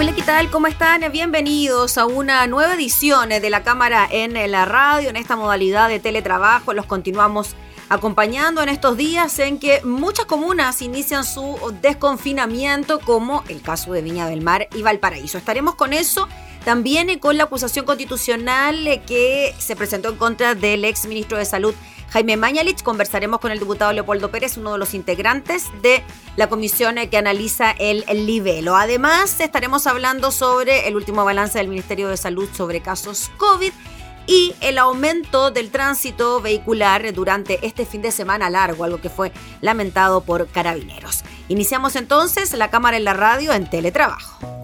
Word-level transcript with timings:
Hola, 0.00 0.14
¿qué 0.14 0.22
tal? 0.22 0.48
¿Cómo 0.48 0.68
están? 0.68 1.02
Bienvenidos 1.10 1.98
a 1.98 2.06
una 2.06 2.46
nueva 2.46 2.74
edición 2.74 3.30
de 3.30 3.50
la 3.50 3.64
Cámara 3.64 4.06
en 4.08 4.32
la 4.48 4.64
radio, 4.64 5.08
en 5.08 5.16
esta 5.16 5.34
modalidad 5.34 5.88
de 5.88 5.98
teletrabajo. 5.98 6.72
Los 6.72 6.86
continuamos 6.86 7.56
acompañando 7.88 8.62
en 8.62 8.68
estos 8.68 8.96
días 8.96 9.36
en 9.40 9.58
que 9.58 9.82
muchas 9.82 10.26
comunas 10.26 10.82
inician 10.82 11.24
su 11.24 11.58
desconfinamiento, 11.82 13.00
como 13.00 13.42
el 13.48 13.60
caso 13.60 13.92
de 13.92 14.02
Viña 14.02 14.28
del 14.28 14.40
Mar 14.40 14.68
y 14.72 14.82
Valparaíso. 14.82 15.36
Estaremos 15.36 15.74
con 15.74 15.92
eso 15.92 16.28
también 16.64 17.18
con 17.18 17.36
la 17.36 17.44
acusación 17.44 17.84
constitucional 17.84 19.02
que 19.04 19.52
se 19.58 19.74
presentó 19.74 20.10
en 20.10 20.16
contra 20.16 20.54
del 20.54 20.84
ex 20.84 21.06
ministro 21.06 21.38
de 21.38 21.44
Salud 21.44 21.74
Jaime 22.10 22.36
Mañalich. 22.36 22.82
Conversaremos 22.82 23.40
con 23.40 23.52
el 23.52 23.58
diputado 23.58 23.92
Leopoldo 23.92 24.30
Pérez, 24.30 24.56
uno 24.56 24.72
de 24.72 24.78
los 24.78 24.94
integrantes 24.94 25.66
de 25.82 26.02
la 26.36 26.48
comisión 26.48 26.96
que 27.10 27.18
analiza 27.18 27.72
el, 27.72 28.04
el 28.08 28.26
libelo. 28.26 28.76
Además, 28.76 29.40
estaremos 29.40 29.86
hablando 29.86 30.30
sobre 30.30 30.88
el 30.88 30.96
último 30.96 31.24
balance 31.24 31.58
del 31.58 31.68
Ministerio 31.68 32.08
de 32.08 32.16
Salud 32.16 32.48
sobre 32.52 32.80
casos 32.80 33.30
COVID 33.38 33.72
y 34.26 34.54
el 34.60 34.76
aumento 34.78 35.50
del 35.50 35.70
tránsito 35.70 36.40
vehicular 36.40 37.12
durante 37.14 37.66
este 37.66 37.86
fin 37.86 38.02
de 38.02 38.12
semana 38.12 38.50
largo, 38.50 38.84
algo 38.84 39.00
que 39.00 39.08
fue 39.08 39.32
lamentado 39.62 40.20
por 40.20 40.46
carabineros. 40.48 41.24
Iniciamos 41.48 41.96
entonces 41.96 42.52
la 42.52 42.70
cámara 42.70 42.98
en 42.98 43.04
la 43.04 43.14
radio 43.14 43.52
en 43.54 43.68
teletrabajo. 43.68 44.57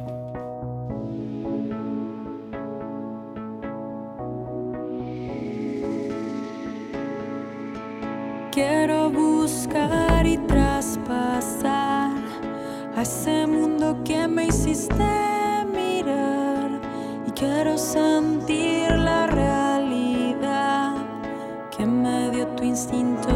Quiero 8.55 9.10
buscar 9.10 10.24
y 10.24 10.38
traspasar 10.38 12.12
a 12.96 13.02
ese 13.02 13.48
mundo 13.48 13.98
que 14.05 14.28
me 14.28 14.46
hiciste 14.46 14.94
mirar. 15.72 16.80
Y 17.27 17.33
quiero 17.33 17.77
sentir 17.77 18.92
la 18.92 19.27
realidad 19.27 20.94
que 21.77 21.84
me 21.84 22.30
dio 22.30 22.46
tu 22.55 22.62
instinto. 22.62 23.33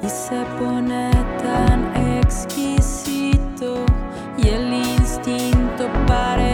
Y 0.00 0.08
se 0.08 0.44
pone 0.60 1.10
tan 1.42 2.20
exquisito 2.22 3.84
y 4.36 4.46
el 4.46 4.74
instinto 4.74 5.88
parece 6.06 6.47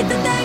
Y 0.00 0.02
te 0.02 0.14
tengo 0.14 0.39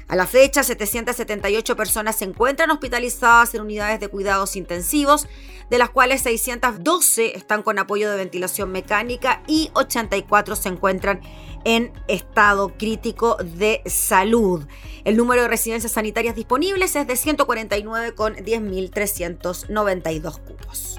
A 0.07 0.16
la 0.16 0.28
fecha, 0.28 0.62
778 0.62 1.75
personas 1.75 2.18
se 2.18 2.25
encuentran 2.25 2.69
hospitalizadas 2.69 3.56
en 3.56 3.62
unidades 3.62 4.00
de 4.00 4.07
cuidados 4.07 4.56
intensivos, 4.56 5.28
de 5.72 5.80
las 5.80 5.90
cuales 5.90 6.22
612 6.22 7.36
están 7.36 7.63
con 7.63 7.80
apoyo 7.80 8.12
de 8.12 8.18
ventilación 8.18 8.72
mecánica 8.72 9.42
y 9.48 9.72
84 9.74 10.56
se 10.56 10.69
encuentran 10.69 11.22
en 11.66 11.92
estado 12.08 12.72
crítico 12.78 13.36
de 13.44 13.82
salud. 13.86 14.64
El 15.04 15.18
número 15.18 15.42
de 15.42 15.50
residencias 15.50 15.92
sanitarias 15.92 16.36
disponibles 16.36 16.96
es 16.96 17.06
de 17.06 17.18
149 17.18 18.16
con 18.16 18.36
10.392 18.36 20.40
cupos. 20.40 20.94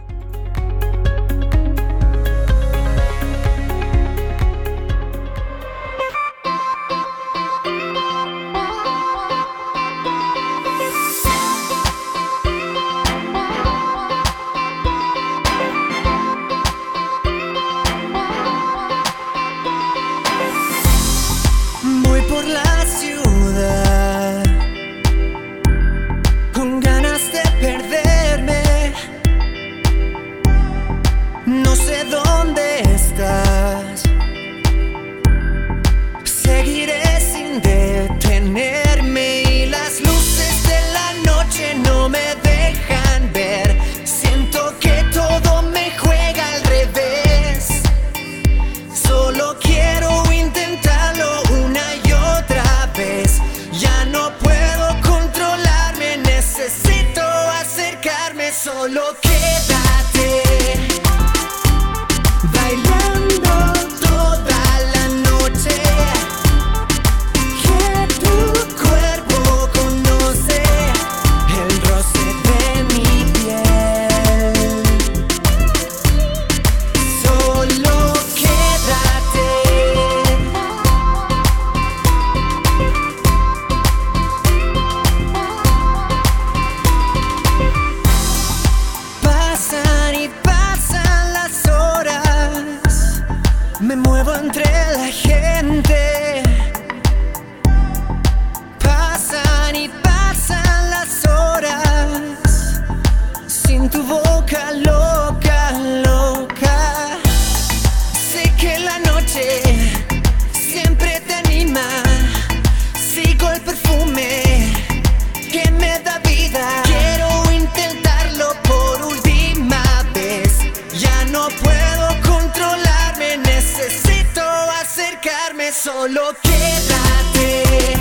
Solo 125.83 126.33
quédate 126.43 127.96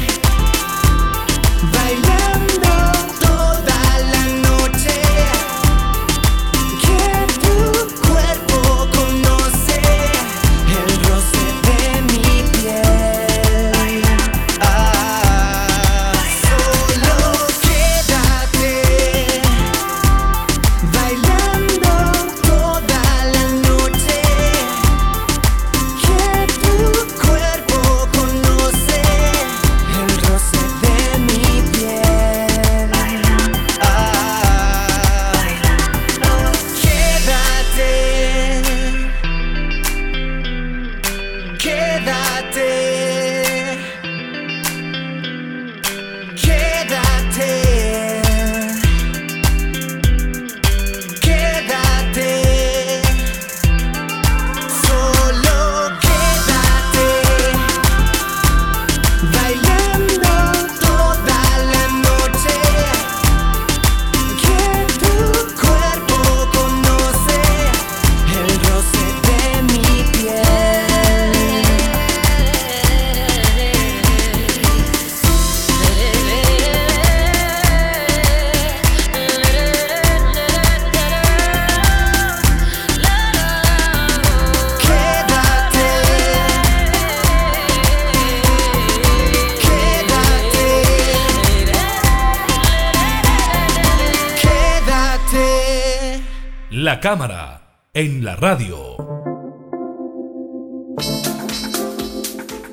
cámara, 97.06 97.62
en 97.94 98.26
la 98.26 98.36
radio. 98.36 98.98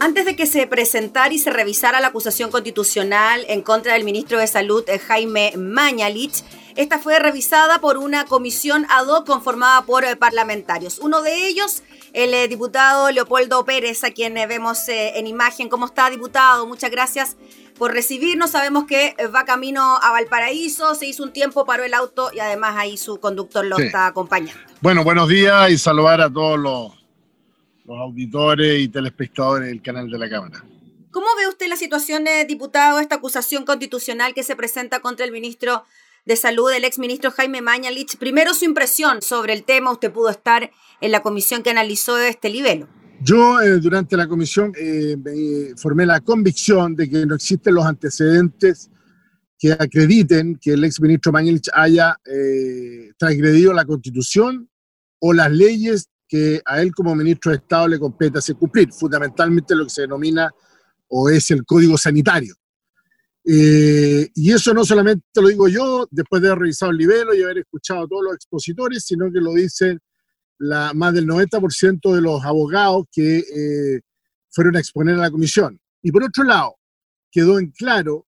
Antes 0.01 0.25
de 0.25 0.37
que 0.37 0.47
se 0.47 0.67
presentara 0.67 1.35
y 1.35 1.39
se 1.39 1.51
revisara 1.51 2.01
la 2.01 2.07
acusación 2.07 2.51
constitucional 2.51 3.45
en 3.51 3.61
contra 3.61 3.93
del 3.93 4.05
ministro 4.05 4.39
de 4.39 4.47
Salud, 4.47 4.89
eh, 4.89 4.99
Jaime 4.99 5.53
Mañalich, 5.59 6.45
esta 6.77 6.99
fue 6.99 7.19
revisada 7.19 7.79
por 7.83 7.99
una 7.99 8.25
comisión 8.25 8.87
ad 8.89 9.07
hoc 9.07 9.27
conformada 9.27 9.83
por 9.83 10.03
eh, 10.03 10.17
parlamentarios. 10.17 10.99
Uno 11.01 11.21
de 11.21 11.49
ellos, 11.49 11.83
el 12.15 12.33
eh, 12.33 12.49
diputado 12.49 13.11
Leopoldo 13.11 13.67
Pérez, 13.67 14.03
a 14.03 14.13
quien 14.13 14.33
vemos 14.33 14.89
en 14.89 15.27
imagen. 15.27 15.69
¿Cómo 15.69 15.85
está, 15.85 16.09
diputado? 16.09 16.67
Muchas 16.67 16.91
gracias 16.91 17.37
por 17.83 17.93
recibirnos. 17.93 18.53
Sabemos 18.53 18.85
que 18.85 19.17
eh, 19.19 19.27
va 19.27 19.45
camino 19.45 19.83
a 20.01 20.13
Valparaíso, 20.13 20.95
se 20.95 21.07
hizo 21.07 21.25
un 21.25 21.33
tiempo, 21.33 21.65
paró 21.67 21.83
el 21.83 21.95
auto 21.95 22.31
y 22.33 22.39
además 22.39 22.77
ahí 22.77 22.97
su 22.97 23.19
conductor 23.19 23.65
lo 23.65 23.75
Sí. 23.75 23.83
está 23.83 24.07
acompañando. 24.07 24.63
Bueno, 24.81 25.03
buenos 25.03 25.29
días 25.29 25.69
y 25.69 25.77
saludar 25.77 26.21
a 26.21 26.33
todos 26.33 26.61
los, 26.61 26.93
los 27.85 27.99
auditores 27.99 28.79
y 28.83 28.87
telespectadores 28.87 29.67
del 29.67 29.83
canal 29.83 30.09
de 30.09 30.17
la 30.17 30.31
Cámara. 30.31 30.65
¿Cómo 31.11 31.27
ve 31.37 31.49
usted 31.49 31.67
la 31.67 31.75
situación, 31.75 32.29
eh, 32.29 32.45
diputado, 32.45 33.01
esta 33.01 33.17
acusación 33.17 33.65
constitucional 33.65 34.33
que 34.33 34.45
se 34.45 34.55
presenta 34.55 35.01
contra 35.01 35.27
el 35.27 35.33
ministro 35.33 35.85
de 36.25 36.37
Salud, 36.37 36.71
el 36.71 36.85
exministro 36.85 37.33
Jaime 37.33 37.63
Mañalich? 37.63 38.17
Primero, 38.17 38.55
su 38.55 38.65
impresión 38.65 39.23
sobre 39.23 39.55
el 39.55 39.65
tema. 39.65 39.91
Usted 39.91 40.13
pudo 40.13 40.29
estar 40.31 40.71
en 41.01 41.11
la 41.11 41.21
comisión 41.23 41.65
que 41.65 41.71
analizó 41.71 42.17
este 42.17 42.49
libelo. 42.49 42.87
Yo 43.25 43.61
eh, 43.61 43.79
durante 43.79 44.17
la 44.17 44.27
comisión 44.27 44.73
eh, 44.77 45.17
formé 45.77 46.07
la 46.07 46.21
convicción 46.21 46.97
de 46.97 47.09
que 47.09 47.25
no 47.25 47.37
existen 47.37 47.75
los 47.75 47.85
antecedentes 47.85 48.91
que 49.57 49.73
acrediten 49.73 50.59
que 50.61 50.73
el 50.73 50.83
exministro 50.83 51.31
Mañalich 51.31 51.69
haya 51.73 52.19
eh, 52.25 53.13
transgredido 53.17 53.73
la 53.73 53.85
constitución 53.85 54.69
o 55.21 55.33
las 55.33 55.53
leyes 55.53 56.09
que 56.27 56.61
a 56.65 56.83
él 56.83 56.93
como 56.93 57.15
ministro 57.15 57.53
de 57.53 57.59
Estado 57.59 57.87
le 57.87 58.01
compete 58.01 58.39
hacer 58.39 58.57
cumplir, 58.57 58.93
fundamentalmente 58.93 59.77
lo 59.77 59.85
que 59.85 59.91
se 59.91 60.01
denomina 60.03 60.51
o 61.07 61.31
es 61.31 61.49
el 61.53 61.65
código 61.65 61.97
sanitario. 61.97 62.57
Eh, 63.45 64.31
y 64.35 64.53
eso 64.53 64.75
no 64.75 64.85
solamente 64.85 65.25
lo 65.37 65.49
digo 65.49 65.69
yo, 65.69 66.09
después 66.11 66.43
de 66.43 66.49
haber 66.49 66.61
revisado 66.61 66.91
el 66.91 66.99
libelo 66.99 67.35
y 67.35 67.43
haber 67.43 67.59
escuchado 67.59 68.03
a 68.03 68.09
todos 68.09 68.25
los 68.25 68.35
expositores, 68.35 69.05
sino 69.05 69.31
que 69.31 69.41
lo 69.41 69.53
dicen 69.53 70.01
la, 70.63 70.93
más 70.95 71.13
del 71.13 71.27
90% 71.27 72.15
de 72.15 72.21
los 72.21 72.45
abogados 72.45 73.07
que 73.11 73.39
eh, 73.39 74.01
fueron 74.51 74.77
a 74.77 74.79
exponer 74.79 75.17
a 75.17 75.23
la 75.23 75.31
comisión. 75.31 75.79
Y 76.03 76.13
por 76.13 76.23
otro 76.23 76.45
lado, 76.45 76.77
quedó 77.31 77.59
en 77.59 77.71
claro 77.71 78.27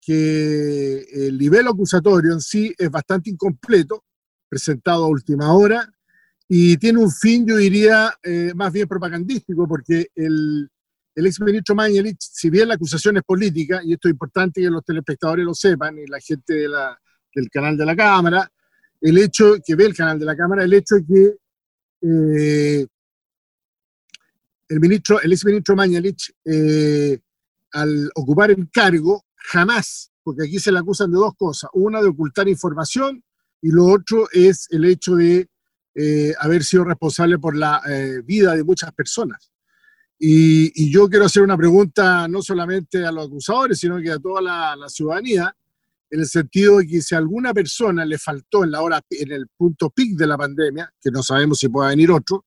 que 0.00 1.00
el 1.12 1.38
nivel 1.38 1.66
acusatorio 1.68 2.32
en 2.32 2.40
sí 2.40 2.74
es 2.76 2.90
bastante 2.90 3.30
incompleto, 3.30 4.04
presentado 4.48 5.04
a 5.04 5.08
última 5.08 5.52
hora, 5.52 5.88
y 6.48 6.76
tiene 6.76 6.98
un 7.00 7.10
fin, 7.10 7.46
yo 7.46 7.56
diría, 7.56 8.12
eh, 8.22 8.52
más 8.54 8.72
bien 8.72 8.86
propagandístico, 8.86 9.66
porque 9.66 10.08
el, 10.14 10.68
el 11.14 11.26
exministro 11.26 11.74
Mañalich, 11.74 12.18
si 12.20 12.50
bien 12.50 12.68
la 12.68 12.74
acusación 12.74 13.16
es 13.16 13.22
política, 13.24 13.80
y 13.84 13.92
esto 13.94 14.08
es 14.08 14.12
importante 14.12 14.60
que 14.60 14.70
los 14.70 14.84
telespectadores 14.84 15.44
lo 15.44 15.54
sepan, 15.54 15.98
y 15.98 16.06
la 16.06 16.20
gente 16.20 16.54
de 16.54 16.68
la- 16.68 16.98
del 17.34 17.50
canal 17.50 17.76
de 17.76 17.84
la 17.84 17.94
Cámara, 17.96 18.50
el 19.00 19.18
hecho 19.18 19.56
que 19.64 19.74
ve 19.74 19.84
el 19.84 19.94
canal 19.94 20.18
de 20.18 20.24
la 20.24 20.36
Cámara, 20.36 20.64
el 20.64 20.72
hecho 20.72 20.96
que 21.06 21.36
eh, 22.06 22.86
el 24.68 24.80
ministro, 24.80 25.20
el 25.20 25.32
exministro 25.32 25.76
Mañalich, 25.76 26.32
eh, 26.44 27.18
al 27.72 28.10
ocupar 28.14 28.50
el 28.50 28.68
cargo, 28.70 29.24
jamás, 29.36 30.10
porque 30.22 30.44
aquí 30.44 30.58
se 30.58 30.72
le 30.72 30.78
acusan 30.78 31.10
de 31.10 31.18
dos 31.18 31.34
cosas, 31.36 31.70
una 31.74 32.00
de 32.00 32.08
ocultar 32.08 32.48
información 32.48 33.22
y 33.62 33.70
lo 33.70 33.86
otro 33.86 34.28
es 34.32 34.66
el 34.70 34.84
hecho 34.84 35.14
de 35.14 35.48
eh, 35.94 36.34
haber 36.40 36.64
sido 36.64 36.84
responsable 36.84 37.38
por 37.38 37.56
la 37.56 37.80
eh, 37.88 38.22
vida 38.24 38.54
de 38.54 38.64
muchas 38.64 38.92
personas. 38.92 39.50
Y, 40.18 40.90
yo 40.90 41.08
quiero 41.08 41.26
hacer 41.26 41.42
una 41.42 41.56
pregunta 41.56 42.26
no 42.26 42.40
solamente 42.40 43.04
a 43.04 43.12
los 43.12 43.26
acusadores, 43.26 43.78
sino 43.78 43.98
que 43.98 44.10
a 44.10 44.18
toda 44.18 44.40
la 44.40 44.88
ciudadanía, 44.88 45.54
en 46.10 46.20
el 46.20 46.26
sentido 46.26 46.78
de 46.78 46.86
que 46.86 47.02
si 47.02 47.14
a 47.14 47.18
alguna 47.18 47.52
persona 47.52 48.04
le 48.04 48.18
faltó 48.18 48.64
en 48.64 48.70
la 48.70 48.82
hora, 48.82 49.00
en 49.10 49.32
el 49.32 49.48
punto 49.48 49.90
pic 49.90 50.16
de 50.16 50.26
la 50.26 50.38
pandemia, 50.38 50.92
que 51.00 51.10
no 51.10 51.22
sabemos 51.22 51.58
si 51.58 51.68
pueda 51.68 51.88
venir 51.88 52.10
otro, 52.10 52.46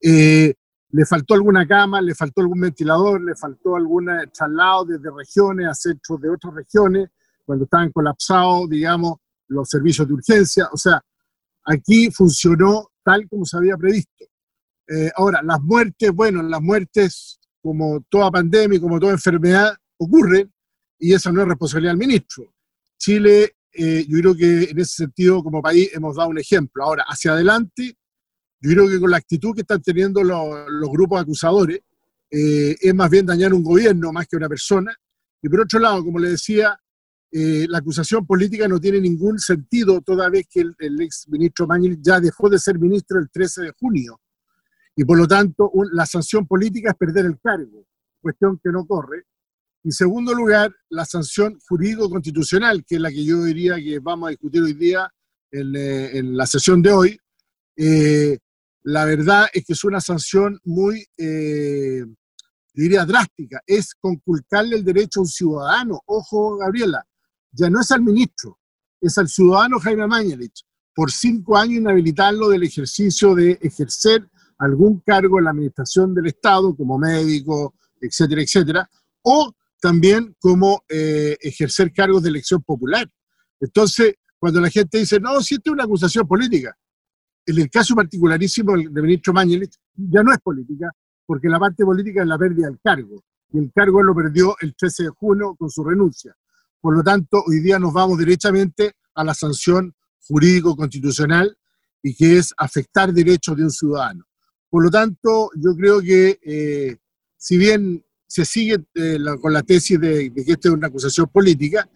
eh, 0.00 0.54
le 0.90 1.06
faltó 1.06 1.34
alguna 1.34 1.66
cama, 1.66 2.00
le 2.00 2.14
faltó 2.14 2.40
algún 2.40 2.60
ventilador, 2.60 3.20
le 3.22 3.36
faltó 3.36 3.76
algún 3.76 4.08
eh, 4.08 4.26
traslado 4.32 4.86
desde 4.86 5.10
regiones 5.10 5.68
a 5.68 5.74
centros 5.74 6.20
de 6.20 6.30
otras 6.30 6.54
regiones, 6.54 7.10
cuando 7.44 7.64
estaban 7.64 7.92
colapsados, 7.92 8.68
digamos, 8.68 9.18
los 9.48 9.68
servicios 9.68 10.06
de 10.06 10.14
urgencia. 10.14 10.68
O 10.72 10.76
sea, 10.76 11.02
aquí 11.64 12.10
funcionó 12.10 12.90
tal 13.02 13.28
como 13.28 13.44
se 13.44 13.56
había 13.56 13.76
previsto. 13.76 14.24
Eh, 14.88 15.10
ahora, 15.16 15.42
las 15.42 15.60
muertes, 15.60 16.10
bueno, 16.12 16.42
las 16.42 16.60
muertes, 16.60 17.38
como 17.60 18.02
toda 18.08 18.30
pandemia 18.30 18.80
como 18.80 18.98
toda 18.98 19.12
enfermedad, 19.12 19.74
ocurren 19.98 20.52
y 20.98 21.12
esa 21.12 21.30
no 21.30 21.42
es 21.42 21.48
responsabilidad 21.48 21.92
del 21.92 21.98
ministro. 21.98 22.44
Chile, 22.98 23.56
eh, 23.72 24.04
yo 24.08 24.18
creo 24.18 24.34
que 24.36 24.64
en 24.70 24.78
ese 24.78 24.96
sentido, 25.04 25.42
como 25.42 25.62
país, 25.62 25.90
hemos 25.94 26.16
dado 26.16 26.28
un 26.30 26.38
ejemplo. 26.38 26.84
Ahora, 26.84 27.04
hacia 27.08 27.32
adelante, 27.32 27.96
yo 28.60 28.70
creo 28.72 28.88
que 28.88 29.00
con 29.00 29.10
la 29.10 29.16
actitud 29.18 29.54
que 29.54 29.60
están 29.62 29.80
teniendo 29.82 30.22
los, 30.22 30.66
los 30.68 30.90
grupos 30.90 31.20
acusadores, 31.22 31.80
eh, 32.30 32.76
es 32.80 32.94
más 32.94 33.08
bien 33.08 33.24
dañar 33.24 33.54
un 33.54 33.62
gobierno 33.62 34.12
más 34.12 34.26
que 34.26 34.36
una 34.36 34.48
persona. 34.48 34.94
Y 35.40 35.48
por 35.48 35.60
otro 35.60 35.78
lado, 35.78 36.04
como 36.04 36.18
le 36.18 36.30
decía, 36.30 36.78
eh, 37.30 37.66
la 37.68 37.78
acusación 37.78 38.26
política 38.26 38.66
no 38.66 38.80
tiene 38.80 39.00
ningún 39.00 39.38
sentido 39.38 40.00
toda 40.00 40.28
vez 40.28 40.46
que 40.50 40.60
el, 40.60 40.74
el 40.78 41.00
ex 41.00 41.28
ministro 41.28 41.66
Mañil 41.66 41.98
ya 42.02 42.20
dejó 42.20 42.48
de 42.50 42.58
ser 42.58 42.78
ministro 42.78 43.18
el 43.20 43.30
13 43.30 43.62
de 43.62 43.72
junio. 43.78 44.20
Y 44.96 45.04
por 45.04 45.16
lo 45.16 45.28
tanto, 45.28 45.70
un- 45.70 45.88
la 45.92 46.04
sanción 46.06 46.46
política 46.46 46.90
es 46.90 46.96
perder 46.96 47.26
el 47.26 47.38
cargo, 47.40 47.86
cuestión 48.20 48.58
que 48.62 48.70
no 48.72 48.84
corre. 48.86 49.24
En 49.88 49.92
segundo 49.92 50.34
lugar, 50.34 50.70
la 50.90 51.06
sanción 51.06 51.58
jurídico-constitucional, 51.66 52.84
que 52.84 52.96
es 52.96 53.00
la 53.00 53.08
que 53.08 53.24
yo 53.24 53.42
diría 53.44 53.76
que 53.76 54.00
vamos 54.00 54.26
a 54.26 54.30
discutir 54.32 54.60
hoy 54.60 54.74
día 54.74 55.10
en, 55.50 55.74
eh, 55.74 56.22
la 56.24 56.46
sesión 56.46 56.82
de 56.82 56.92
hoy. 56.92 57.18
Eh, 57.74 58.36
la 58.82 59.06
verdad 59.06 59.46
es 59.50 59.64
que 59.64 59.72
es 59.72 59.84
una 59.84 60.02
sanción 60.02 60.60
muy, 60.64 61.06
eh, 61.16 62.04
diría, 62.74 63.06
drástica. 63.06 63.62
Es 63.66 63.94
conculcarle 63.94 64.76
el 64.76 64.84
derecho 64.84 65.20
a 65.20 65.22
un 65.22 65.26
ciudadano. 65.26 66.02
Ojo, 66.04 66.58
Gabriela, 66.58 67.02
ya 67.50 67.70
no 67.70 67.80
es 67.80 67.90
al 67.90 68.02
ministro, 68.02 68.58
es 69.00 69.16
al 69.16 69.30
ciudadano 69.30 69.80
Jaime 69.80 70.06
Mañalich, 70.06 70.66
por 70.94 71.10
cinco 71.10 71.56
años 71.56 71.78
inhabilitarlo 71.78 72.50
del 72.50 72.64
ejercicio 72.64 73.34
de 73.34 73.58
ejercer 73.62 74.28
algún 74.58 75.00
cargo 75.00 75.38
en 75.38 75.44
la 75.44 75.52
administración 75.52 76.14
del 76.14 76.26
Estado, 76.26 76.76
como 76.76 76.98
médico, 76.98 77.72
etcétera, 78.02 78.42
etcétera, 78.42 78.90
o 79.22 79.54
también 79.80 80.34
como 80.38 80.84
eh, 80.88 81.36
ejercer 81.40 81.92
cargos 81.92 82.22
de 82.22 82.30
elección 82.30 82.62
popular. 82.62 83.08
Entonces, 83.60 84.14
cuando 84.38 84.60
la 84.60 84.70
gente 84.70 84.98
dice, 84.98 85.20
no, 85.20 85.40
si 85.40 85.56
esta 85.56 85.70
es 85.70 85.72
una 85.72 85.84
acusación 85.84 86.26
política, 86.26 86.76
en 87.46 87.58
el 87.58 87.70
caso 87.70 87.94
particularísimo 87.94 88.72
del, 88.76 88.90
ministro 88.90 89.32
Mañalich, 89.32 89.74
ya 89.94 90.22
no 90.22 90.32
es 90.32 90.38
política, 90.38 90.90
porque 91.26 91.48
la 91.48 91.58
parte 91.58 91.84
política 91.84 92.22
es 92.22 92.28
la 92.28 92.38
pérdida 92.38 92.66
del 92.68 92.78
cargo, 92.82 93.22
y 93.50 93.58
el 93.58 93.72
cargo 93.74 94.02
lo 94.02 94.14
perdió 94.14 94.56
el 94.60 94.74
13 94.74 95.04
de 95.04 95.08
junio 95.10 95.56
con 95.58 95.70
su 95.70 95.82
renuncia. 95.82 96.36
Por 96.80 96.96
lo 96.96 97.02
tanto, 97.02 97.42
hoy 97.46 97.60
día 97.60 97.78
nos 97.78 97.92
vamos 97.92 98.18
directamente 98.18 98.92
a 99.14 99.24
la 99.24 99.34
sanción 99.34 99.94
jurídico-constitucional 100.28 101.56
y 102.02 102.14
que 102.14 102.38
es 102.38 102.54
afectar 102.56 103.12
derechos 103.12 103.56
de 103.56 103.64
un 103.64 103.70
ciudadano. 103.70 104.24
Por 104.70 104.84
lo 104.84 104.90
tanto, 104.90 105.50
yo 105.56 105.74
creo 105.74 106.00
que 106.00 106.38
eh, 106.42 106.98
si 107.36 107.56
bien 107.56 108.04
se 108.28 108.44
sigue 108.44 108.76
eh, 108.94 109.18
la- 109.18 109.36
con 109.38 109.52
la 109.52 109.62
tesis 109.62 109.98
de, 109.98 110.30
de 110.30 110.44
que 110.44 110.52
esta 110.52 110.68
es 110.68 110.74
una 110.74 110.86
acusación 110.88 111.26
política, 111.28 111.88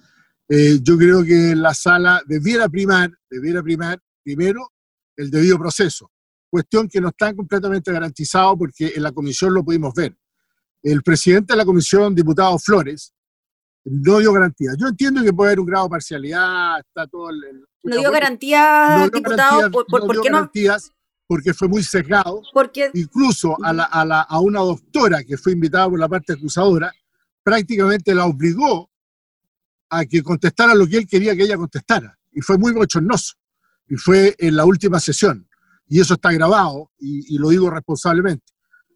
eh, 0.48 0.78
yo 0.82 0.96
creo 0.98 1.22
que 1.22 1.54
la 1.54 1.72
sala 1.74 2.22
debiera 2.26 2.68
primar, 2.68 3.10
debiera 3.30 3.62
primar 3.62 4.00
primero 4.24 4.72
el 5.16 5.30
debido 5.30 5.58
proceso, 5.58 6.10
cuestión 6.50 6.88
que 6.88 7.00
no 7.00 7.08
está 7.08 7.32
completamente 7.34 7.92
garantizado 7.92 8.56
porque 8.56 8.92
en 8.96 9.02
la 9.02 9.12
comisión 9.12 9.52
lo 9.54 9.62
pudimos 9.62 9.94
ver. 9.94 10.16
El 10.82 11.02
presidente 11.02 11.52
de 11.52 11.58
la 11.58 11.64
comisión, 11.64 12.14
diputado 12.14 12.58
Flores, 12.58 13.12
no 13.84 14.18
dio 14.18 14.32
garantía. 14.32 14.70
Yo 14.78 14.88
entiendo 14.88 15.22
que 15.22 15.32
puede 15.32 15.50
haber 15.50 15.60
un 15.60 15.66
grado 15.66 15.84
de 15.86 15.90
parcialidad, 15.90 16.80
está 16.80 17.06
todo 17.06 17.30
el... 17.30 17.44
el- 17.44 17.64
¿No 17.84 17.96
dio 17.96 18.10
garantía, 18.10 18.96
no 18.98 19.04
diputado? 19.10 19.36
garantías, 19.36 19.70
¿Por, 19.70 19.86
por- 19.86 20.00
no 20.00 20.06
por 20.06 20.14
dio 20.16 20.22
qué 20.22 20.30
no? 20.30 20.36
garantías 20.38 20.92
porque 21.26 21.55
fue 21.55 21.69
muy 21.69 21.83
sesgado 21.83 22.43
Porque 22.52 22.91
incluso 22.95 23.57
a, 23.64 23.73
la- 23.73 23.85
a 23.85 24.05
la- 24.05 24.23
a 24.23 24.41
una 24.41 24.61
doctora 24.61 25.23
que 25.25 25.37
fue 25.38 25.52
invitada 25.52 25.88
por 25.88 25.99
la 25.99 26.09
parte 26.09 26.35
acusadora, 26.35 26.93
prácticamente 27.43 28.14
la 28.14 28.26
obligó 28.26 28.91
a 29.91 30.05
que 30.05 30.23
contestara 30.23 30.75
lo 30.75 30.87
que 30.87 30.99
él 30.99 31.07
quería 31.07 31.35
que 31.37 31.43
ella 31.43 31.57
contestara. 31.57 32.19
Y 32.33 32.41
fue 32.41 32.57
muy 32.59 32.73
bochornoso. 32.73 33.35
Y 33.88 33.97
fue 33.97 34.35
en 34.38 34.57
la 34.57 34.64
última 34.64 34.99
sesión. 35.00 35.47
Y 35.88 36.00
eso 36.00 36.14
está 36.14 36.33
grabado, 36.33 36.91
y, 36.99 37.35
y 37.35 37.38
lo 37.38 37.50
digo 37.50 37.69
responsablemente. 37.69 38.45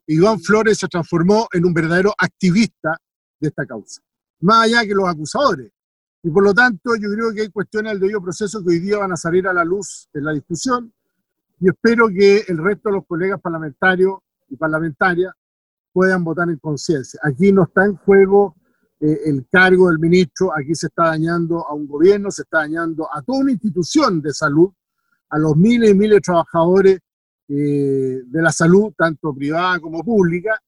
Iván 0.06 0.40
Flores 0.40 0.78
se 0.78 0.88
transformó 0.88 1.48
en 1.52 1.66
un 1.66 1.74
verdadero 1.74 2.14
activista 2.16 2.96
de 3.38 3.48
esta 3.48 3.66
causa, 3.66 4.00
más 4.40 4.64
allá 4.64 4.82
que 4.86 4.94
los 4.94 5.06
acusadores. 5.08 5.70
Y 6.22 6.30
por 6.30 6.44
lo 6.44 6.54
tanto, 6.54 6.94
yo 6.96 7.10
creo 7.12 7.34
que 7.34 7.42
hay 7.42 7.48
cuestiones 7.50 7.92
del 7.92 8.00
debido 8.00 8.22
proceso 8.22 8.62
que 8.62 8.70
hoy 8.70 8.78
día 8.78 8.98
van 8.98 9.12
a 9.12 9.16
salir 9.16 9.46
a 9.46 9.52
la 9.52 9.64
luz 9.64 10.08
en 10.14 10.24
la 10.24 10.32
discusión, 10.32 10.94
y 11.58 11.68
espero 11.68 12.08
que 12.08 12.44
el 12.48 12.58
resto 12.58 12.88
de 12.88 12.96
los 12.96 13.06
colegas 13.06 13.40
parlamentarios 13.40 14.18
y 14.48 14.56
parlamentarias 14.56 15.32
puedan 15.92 16.22
votar 16.24 16.48
en 16.50 16.58
conciencia. 16.58 17.18
Aquí 17.22 17.52
no 17.52 17.64
está 17.64 17.86
en 17.86 17.96
juego 17.96 18.54
eh, 19.00 19.20
el 19.26 19.46
cargo 19.50 19.88
del 19.88 19.98
ministro, 19.98 20.52
aquí 20.54 20.74
se 20.74 20.88
está 20.88 21.06
dañando 21.06 21.66
a 21.66 21.74
un 21.74 21.86
gobierno, 21.86 22.30
se 22.30 22.42
está 22.42 22.58
dañando 22.58 23.08
a 23.12 23.22
toda 23.22 23.40
una 23.40 23.52
institución 23.52 24.20
de 24.20 24.32
salud, 24.32 24.70
a 25.30 25.38
los 25.38 25.56
miles 25.56 25.90
y 25.90 25.94
miles 25.94 26.16
de 26.16 26.20
trabajadores 26.20 26.98
eh, 27.48 28.22
de 28.24 28.42
la 28.42 28.52
salud, 28.52 28.92
tanto 28.96 29.34
privada 29.34 29.78
como 29.80 30.02
pública, 30.02 30.60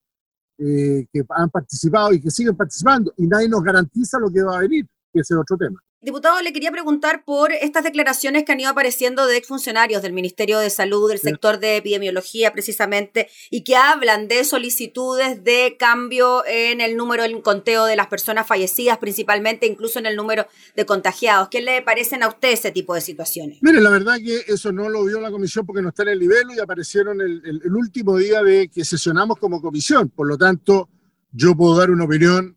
eh, 0.57 1.05
que 1.11 1.23
han 1.29 1.49
participado 1.49 2.13
y 2.13 2.19
que 2.19 2.31
siguen 2.31 2.55
participando, 2.55 3.13
y 3.17 3.27
nadie 3.27 3.47
nos 3.47 3.63
garantiza 3.63 4.19
lo 4.19 4.29
que 4.31 4.43
va 4.43 4.57
a 4.57 4.61
venir, 4.61 4.85
que 5.13 5.21
ese 5.21 5.33
es 5.33 5.39
otro 5.39 5.57
tema. 5.57 5.79
Diputado, 6.01 6.41
le 6.41 6.53
quería 6.53 6.71
preguntar 6.71 7.25
por 7.25 7.51
estas 7.51 7.83
declaraciones 7.83 8.45
que 8.45 8.53
han 8.53 8.59
ido 8.61 8.69
apareciendo 8.69 9.27
de 9.27 9.35
exfuncionarios 9.35 10.01
del 10.01 10.13
Ministerio 10.13 10.57
de 10.59 10.69
Salud, 10.69 11.09
del 11.09 11.19
sector 11.19 11.59
de 11.59 11.75
epidemiología 11.75 12.53
precisamente, 12.53 13.27
y 13.49 13.65
que 13.65 13.75
hablan 13.75 14.29
de 14.29 14.45
solicitudes 14.45 15.43
de 15.43 15.75
cambio 15.77 16.45
en 16.47 16.79
el 16.79 16.95
número, 16.95 17.25
el 17.25 17.41
conteo 17.41 17.83
de 17.83 17.97
las 17.97 18.07
personas 18.07 18.47
fallecidas, 18.47 18.97
principalmente 18.97 19.65
incluso 19.65 19.99
en 19.99 20.05
el 20.05 20.15
número 20.15 20.47
de 20.73 20.85
contagiados. 20.85 21.49
¿Qué 21.49 21.61
le 21.61 21.81
parecen 21.81 22.23
a 22.23 22.29
usted 22.29 22.53
ese 22.53 22.71
tipo 22.71 22.93
de 22.95 23.01
situaciones? 23.01 23.57
Mire, 23.59 23.81
la 23.81 23.89
verdad 23.89 24.15
que 24.23 24.45
eso 24.47 24.71
no 24.71 24.87
lo 24.87 25.03
vio 25.03 25.19
la 25.19 25.31
comisión 25.31 25.65
porque 25.65 25.81
no 25.81 25.89
está 25.89 26.03
en 26.03 26.09
el 26.09 26.19
nivel 26.19 26.43
y 26.55 26.59
aparecieron 26.61 27.19
el, 27.19 27.41
el- 27.43 27.61
el 27.65 27.75
último 27.75 28.15
día 28.15 28.41
de 28.41 28.69
que 28.69 28.85
sesionamos 28.85 29.37
como 29.37 29.61
comisión. 29.61 30.07
Por 30.07 30.29
lo 30.29 30.37
tanto, 30.37 30.87
yo 31.33 31.55
puedo 31.55 31.75
dar 31.77 31.91
una 31.91 32.05
opinión, 32.05 32.55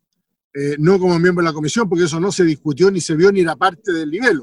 eh, 0.55 0.77
no 0.79 0.99
como 0.99 1.19
miembro 1.19 1.43
de 1.45 1.51
la 1.51 1.55
comisión, 1.55 1.89
porque 1.89 2.05
eso 2.05 2.21
no 2.21 2.31
se 2.33 2.45
discutió 2.45 2.91
ni 2.91 3.01
se 3.01 3.15
vio 3.17 3.33
ni 3.33 3.41
era 3.41 3.57
parte 3.57 3.93
del 3.93 4.11
nivel. 4.11 4.41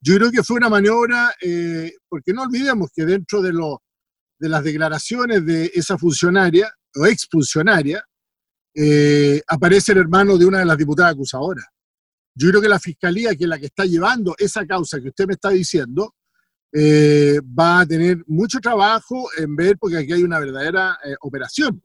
Yo 0.00 0.14
creo 0.16 0.30
que 0.30 0.42
fue 0.42 0.56
una 0.56 0.68
maniobra, 0.68 1.32
eh, 1.40 1.92
porque 2.08 2.32
no 2.32 2.42
olvidemos 2.42 2.90
que 2.94 3.04
dentro 3.04 3.42
de, 3.42 3.52
lo- 3.52 3.82
de 4.38 4.48
las 4.48 4.62
declaraciones 4.62 5.44
de 5.44 5.70
esa 5.74 5.98
funcionaria 5.98 6.72
o 6.94 7.06
exfuncionaria, 7.06 8.04
eh, 8.74 9.42
aparece 9.48 9.92
el 9.92 9.98
hermano 9.98 10.38
de 10.38 10.46
una 10.46 10.60
de 10.60 10.64
las 10.64 10.78
diputadas 10.78 11.12
acusadoras. 11.14 11.64
Yo 12.34 12.48
creo 12.50 12.60
que 12.62 12.68
la 12.68 12.78
fiscalía, 12.78 13.34
que 13.34 13.44
es 13.44 13.48
la 13.48 13.58
que 13.58 13.66
está 13.66 13.84
llevando 13.84 14.34
esa 14.38 14.64
causa 14.66 15.00
que 15.00 15.08
usted 15.08 15.26
me 15.26 15.34
está 15.34 15.50
diciendo, 15.50 16.14
eh, 16.72 17.40
va 17.58 17.80
a 17.80 17.86
tener 17.86 18.22
mucho 18.28 18.58
trabajo 18.60 19.28
en 19.36 19.56
ver, 19.56 19.76
porque 19.78 19.96
aquí 19.98 20.12
hay 20.12 20.22
una 20.22 20.38
verdadera 20.38 20.96
operación. 21.22 21.82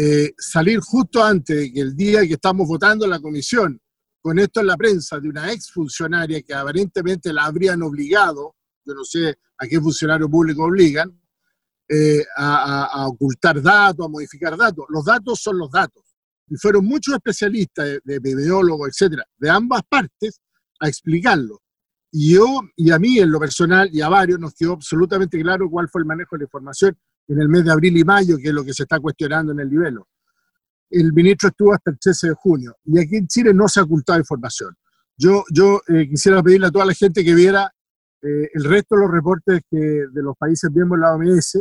Eh, 0.00 0.32
salir 0.38 0.78
justo 0.78 1.24
antes 1.24 1.56
de 1.56 1.72
que 1.72 1.80
el 1.80 1.96
día 1.96 2.20
que 2.20 2.34
estamos 2.34 2.68
votando 2.68 3.04
la 3.04 3.18
comisión, 3.18 3.80
con 4.20 4.38
esto 4.38 4.60
en 4.60 4.68
la 4.68 4.76
prensa, 4.76 5.18
de 5.18 5.28
una 5.28 5.50
exfuncionaria 5.50 6.40
que 6.42 6.54
aparentemente 6.54 7.32
la 7.32 7.46
habrían 7.46 7.82
obligado, 7.82 8.54
yo 8.84 8.94
no 8.94 9.02
sé 9.02 9.36
a 9.58 9.66
qué 9.66 9.80
funcionario 9.80 10.30
público 10.30 10.62
obligan, 10.62 11.20
eh, 11.88 12.24
a, 12.36 13.08
ocultar 13.08 13.60
datos, 13.60 14.06
a 14.06 14.08
modificar 14.08 14.56
datos. 14.56 14.84
Los 14.88 15.04
datos 15.04 15.40
son 15.40 15.58
los 15.58 15.68
datos. 15.68 16.04
Y 16.46 16.54
fueron 16.58 16.84
muchos 16.84 17.16
especialistas, 17.16 17.84
de, 17.84 18.00
de 18.04 18.14
epidemiólogos, 18.14 18.90
etcétera, 18.90 19.24
de 19.36 19.50
ambas 19.50 19.82
partes, 19.88 20.40
a 20.78 20.86
explicarlo. 20.86 21.60
Y 22.12 22.34
yo, 22.34 22.60
y 22.76 22.92
a 22.92 23.00
mí 23.00 23.18
en 23.18 23.32
lo 23.32 23.40
personal, 23.40 23.90
y 23.92 24.00
a 24.00 24.08
varios, 24.08 24.38
nos 24.38 24.54
quedó 24.54 24.74
absolutamente 24.74 25.42
claro 25.42 25.68
cuál 25.68 25.88
fue 25.88 26.02
el 26.02 26.06
manejo 26.06 26.36
de 26.36 26.38
la 26.38 26.44
información 26.44 26.96
en 27.28 27.40
el 27.40 27.48
mes 27.48 27.64
de 27.64 27.72
abril 27.72 27.96
y 27.96 28.04
mayo, 28.04 28.36
que 28.38 28.48
es 28.48 28.54
lo 28.54 28.64
que 28.64 28.72
se 28.72 28.84
está 28.84 28.98
cuestionando 28.98 29.52
en 29.52 29.60
el 29.60 29.70
nivel. 29.70 29.98
El 30.90 31.12
ministro 31.12 31.50
estuvo 31.50 31.74
hasta 31.74 31.90
el 31.90 31.98
13 31.98 32.28
de 32.28 32.34
junio, 32.34 32.76
y 32.84 32.98
aquí 32.98 33.16
en 33.16 33.28
Chile 33.28 33.52
no 33.52 33.68
se 33.68 33.80
ha 33.80 33.82
ocultado 33.82 34.18
información. 34.18 34.74
Yo, 35.16 35.44
yo 35.52 35.80
eh, 35.88 36.08
quisiera 36.08 36.42
pedirle 36.42 36.68
a 36.68 36.70
toda 36.70 36.86
la 36.86 36.94
gente 36.94 37.24
que 37.24 37.34
viera 37.34 37.70
eh, 38.22 38.50
el 38.54 38.64
resto 38.64 38.96
de 38.96 39.02
los 39.02 39.10
reportes 39.10 39.60
que, 39.70 39.76
de 39.76 40.22
los 40.22 40.36
países 40.36 40.70
miembros 40.72 41.00
de 41.00 41.06
la 41.06 41.14
OMS, 41.14 41.54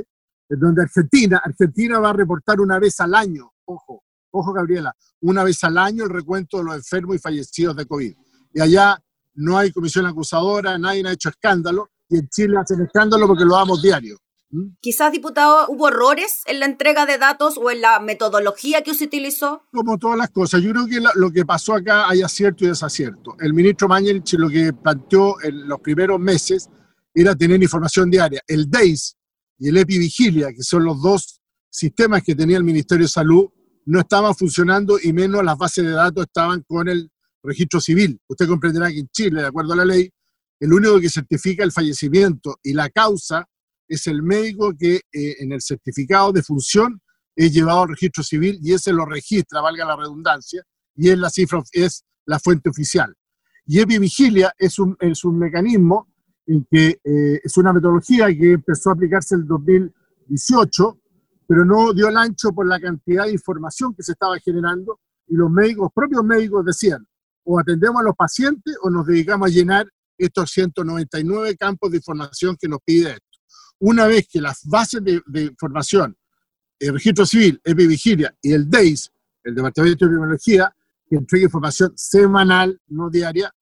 en 0.49 0.59
donde 0.59 0.83
Argentina, 0.83 1.41
Argentina 1.43 1.99
va 1.99 2.11
a 2.11 2.13
reportar 2.13 2.61
una 2.61 2.79
vez 2.79 2.99
al 3.01 3.13
año, 3.13 3.51
ojo, 3.65 4.03
ojo 4.31 4.53
Gabriela, 4.53 4.93
una 5.21 5.43
vez 5.43 5.61
al 5.63 5.77
año 5.77 6.05
el 6.05 6.09
recuento 6.09 6.59
de 6.59 6.63
los 6.63 6.75
enfermos 6.75 7.17
y 7.17 7.19
fallecidos 7.19 7.75
de 7.75 7.85
COVID. 7.85 8.15
Y 8.53 8.61
allá 8.61 8.97
no 9.35 9.57
hay 9.57 9.71
comisión 9.71 10.05
acusadora, 10.05 10.77
nadie 10.77 11.05
ha 11.07 11.11
hecho 11.11 11.29
escándalo, 11.29 11.89
y 12.09 12.19
en 12.19 12.29
Chile 12.29 12.57
hacen 12.57 12.81
escándalo 12.81 13.27
porque 13.27 13.43
lo 13.43 13.55
damos 13.55 13.81
diario. 13.81 14.17
¿Mm? 14.49 14.75
Quizás, 14.79 15.11
diputado, 15.11 15.65
hubo 15.69 15.89
errores 15.89 16.43
en 16.45 16.59
la 16.59 16.65
entrega 16.65 17.05
de 17.05 17.17
datos 17.17 17.57
o 17.57 17.69
en 17.69 17.81
la 17.81 17.99
metodología 17.99 18.81
que 18.81 18.93
se 18.93 19.05
utilizó. 19.05 19.63
Como 19.71 19.97
todas 19.97 20.17
las 20.17 20.29
cosas, 20.29 20.61
yo 20.61 20.71
creo 20.71 20.87
que 20.87 21.01
lo 21.15 21.31
que 21.31 21.45
pasó 21.45 21.73
acá 21.73 22.07
hay 22.07 22.21
acierto 22.21 22.63
y 22.63 22.67
desacierto. 22.67 23.35
El 23.39 23.53
ministro 23.53 23.87
Mañelich 23.87 24.33
lo 24.33 24.49
que 24.49 24.71
planteó 24.73 25.41
en 25.41 25.67
los 25.67 25.79
primeros 25.79 26.19
meses 26.19 26.69
era 27.13 27.35
tener 27.35 27.61
información 27.61 28.09
diaria. 28.09 28.41
El 28.47 28.69
DEIS 28.69 29.17
y 29.59 29.69
el 29.69 29.77
EpiVigilia, 29.77 30.49
que 30.53 30.63
son 30.63 30.83
los 30.83 31.01
dos 31.01 31.41
sistemas 31.69 32.23
que 32.23 32.35
tenía 32.35 32.57
el 32.57 32.63
Ministerio 32.63 33.05
de 33.05 33.09
Salud, 33.09 33.49
no 33.85 33.99
estaban 33.99 34.35
funcionando 34.35 34.97
y 35.01 35.13
menos 35.13 35.43
las 35.43 35.57
bases 35.57 35.85
de 35.85 35.91
datos 35.91 36.25
estaban 36.25 36.63
con 36.67 36.87
el 36.87 37.09
registro 37.41 37.79
civil. 37.79 38.19
Usted 38.27 38.47
comprenderá 38.47 38.89
que 38.89 38.99
en 38.99 39.07
Chile, 39.09 39.41
de 39.41 39.47
acuerdo 39.47 39.73
a 39.73 39.77
la 39.77 39.85
ley, 39.85 40.09
el 40.59 40.73
único 40.73 40.99
que 40.99 41.09
certifica 41.09 41.63
el 41.63 41.71
fallecimiento 41.71 42.59
y 42.63 42.73
la 42.73 42.89
causa 42.89 43.47
es 43.87 44.07
el 44.07 44.23
médico 44.23 44.73
que 44.77 44.95
eh, 45.11 45.35
en 45.39 45.51
el 45.51 45.61
certificado 45.61 46.31
de 46.31 46.43
función 46.43 47.01
es 47.35 47.53
llevado 47.53 47.83
al 47.83 47.89
registro 47.89 48.23
civil 48.23 48.59
y 48.61 48.73
ese 48.73 48.91
lo 48.91 49.05
registra, 49.05 49.61
valga 49.61 49.85
la 49.85 49.95
redundancia, 49.95 50.63
y 50.95 51.09
es 51.09 51.17
la 51.17 51.29
cifra, 51.29 51.61
es 51.71 52.03
la 52.25 52.39
fuente 52.39 52.69
oficial. 52.69 53.15
Y 53.65 53.79
EpiVigilia 53.79 54.53
es 54.57 54.79
un, 54.79 54.97
es 54.99 55.23
un 55.23 55.37
mecanismo 55.37 56.07
en 56.47 56.65
que 56.69 56.99
eh, 57.03 57.41
es 57.43 57.57
una 57.57 57.73
metodología 57.73 58.27
que 58.27 58.53
empezó 58.53 58.89
a 58.89 58.93
aplicarse 58.93 59.35
en 59.35 59.41
el 59.41 59.47
2018, 59.47 60.99
pero 61.47 61.65
no 61.65 61.93
dio 61.93 62.07
el 62.07 62.17
ancho 62.17 62.51
por 62.51 62.67
la 62.67 62.79
cantidad 62.79 63.25
de 63.25 63.33
información 63.33 63.93
que 63.93 64.03
se 64.03 64.13
estaba 64.13 64.37
generando 64.39 64.99
y 65.27 65.35
los 65.35 65.51
médicos, 65.51 65.91
propios 65.93 66.23
médicos 66.23 66.65
decían, 66.65 67.05
o 67.43 67.59
atendemos 67.59 68.01
a 68.01 68.03
los 68.03 68.15
pacientes 68.15 68.77
o 68.81 68.89
nos 68.89 69.05
dedicamos 69.05 69.47
a 69.47 69.51
llenar 69.51 69.87
estos 70.17 70.49
199 70.51 71.55
campos 71.57 71.91
de 71.91 71.97
información 71.97 72.57
que 72.59 72.67
nos 72.67 72.79
pide. 72.83 73.17
Una 73.79 74.07
vez 74.07 74.27
que 74.27 74.41
las 74.41 74.65
bases 74.65 75.03
de, 75.03 75.21
de 75.25 75.43
información, 75.43 76.17
el 76.79 76.93
registro 76.93 77.25
civil, 77.25 77.59
EpiVigilia 77.63 78.35
y 78.41 78.53
el 78.53 78.69
DEIS, 78.69 79.11
el 79.43 79.55
Departamento 79.55 80.03
de 80.03 80.05
Epidemiología, 80.05 80.75
que 81.09 81.15
entrega 81.15 81.45
información 81.45 81.93
semanal, 81.95 82.79
no 82.87 83.09
diaria, 83.09 83.53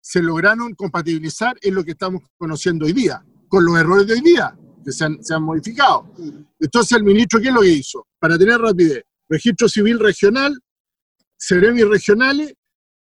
se 0.00 0.22
lograron 0.22 0.74
compatibilizar 0.74 1.56
en 1.62 1.74
lo 1.74 1.84
que 1.84 1.92
estamos 1.92 2.22
conociendo 2.36 2.86
hoy 2.86 2.92
día, 2.92 3.24
con 3.48 3.64
los 3.64 3.78
errores 3.78 4.06
de 4.06 4.14
hoy 4.14 4.20
día, 4.20 4.56
que 4.84 4.92
se 4.92 5.04
han, 5.04 5.42
modificado. 5.42 6.12
Entonces 6.58 6.96
el 6.96 7.04
ministro, 7.04 7.40
¿qué 7.40 7.48
es 7.48 7.54
lo 7.54 7.60
que 7.60 7.68
hizo? 7.68 8.06
Para 8.18 8.38
tener 8.38 8.58
rapidez, 8.58 9.04
registro 9.28 9.68
civil 9.68 9.98
regional, 9.98 10.58
seremi 11.36 11.84
regionales, 11.84 12.54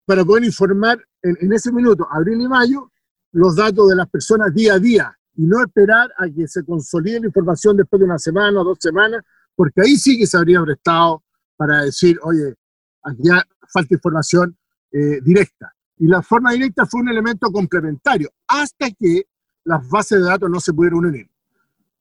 para 0.05 0.23
poder 0.23 0.45
informar 0.45 1.03
en 1.21 1.51
ese 1.51 1.71
minuto, 1.71 2.07
abril 2.11 2.41
y 2.41 2.47
mayo, 2.47 2.91
los 3.31 3.55
datos 3.55 3.89
de 3.89 3.95
las 3.95 4.09
personas 4.09 4.53
día 4.53 4.75
a 4.75 4.79
día 4.79 5.19
y 5.37 5.45
no 5.45 5.61
esperar 5.63 6.09
a 6.17 6.27
que 6.29 6.47
se 6.47 6.63
consolide 6.63 7.19
la 7.19 7.27
información 7.27 7.75
después 7.77 7.99
de 7.99 8.05
una 8.05 8.17
semana 8.19 8.61
o 8.61 8.63
dos 8.63 8.77
semanas, 8.79 9.21
porque 9.55 9.81
ahí 9.81 9.95
sí 9.97 10.17
que 10.17 10.27
se 10.27 10.37
habría 10.37 10.61
prestado 10.61 11.23
para 11.57 11.83
decir, 11.83 12.17
oye, 12.23 12.55
aquí 13.03 13.23
falta 13.73 13.93
información 13.93 14.57
eh, 14.91 15.19
directa. 15.21 15.73
Y 15.97 16.07
la 16.07 16.21
forma 16.21 16.51
directa 16.51 16.85
fue 16.85 17.01
un 17.01 17.09
elemento 17.09 17.49
complementario, 17.51 18.29
hasta 18.47 18.89
que 18.91 19.23
las 19.63 19.87
bases 19.89 20.19
de 20.19 20.25
datos 20.25 20.49
no 20.49 20.59
se 20.59 20.73
pudieron 20.73 21.05
unir. 21.05 21.29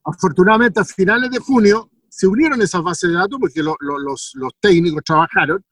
Afortunadamente, 0.05 0.81
a 0.81 0.85
finales 0.85 1.31
de 1.31 1.39
junio 1.39 1.91
se 2.09 2.27
unieron 2.27 2.61
esas 2.63 2.83
bases 2.83 3.11
de 3.11 3.17
datos 3.17 3.39
porque 3.41 3.63
lo- 3.63 3.77
lo- 3.81 3.99
los, 3.99 4.33
los 4.35 4.53
técnicos 4.61 5.03
trabajaron 5.05 5.65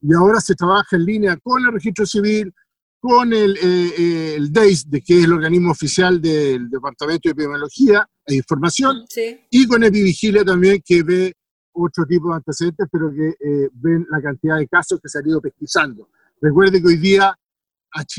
y 0.00 0.12
ahora 0.14 0.40
se 0.40 0.54
trabaja 0.54 0.96
en 0.96 1.04
línea 1.04 1.36
con 1.38 1.64
el 1.64 1.72
registro 1.72 2.06
civil, 2.06 2.52
con 3.00 3.32
el, 3.32 3.56
eh, 3.56 3.92
eh, 3.96 4.34
el 4.36 4.52
DEIS, 4.52 4.90
de, 4.90 5.00
que 5.00 5.18
es 5.18 5.24
el 5.24 5.32
organismo 5.32 5.70
oficial 5.70 6.20
del 6.20 6.68
Departamento 6.68 7.28
de 7.28 7.32
Epidemiología 7.32 8.06
e 8.26 8.34
Información, 8.34 9.04
Sí. 9.08 9.40
y 9.50 9.66
con 9.66 9.84
Epivigilia 9.84 10.44
también, 10.44 10.82
que 10.84 11.02
ve 11.02 11.32
otro 11.72 12.04
tipo 12.06 12.30
de 12.30 12.36
antecedentes, 12.36 12.88
pero 12.90 13.10
que 13.12 13.28
eh, 13.28 13.68
ven 13.72 14.04
la 14.10 14.20
cantidad 14.20 14.58
de 14.58 14.66
casos 14.66 15.00
que 15.00 15.08
se 15.08 15.18
han 15.18 15.28
ido 15.28 15.40
pesquisando. 15.40 16.08
Recuerde 16.40 16.80
que 16.82 16.88
hoy 16.88 16.96
día 16.96 17.36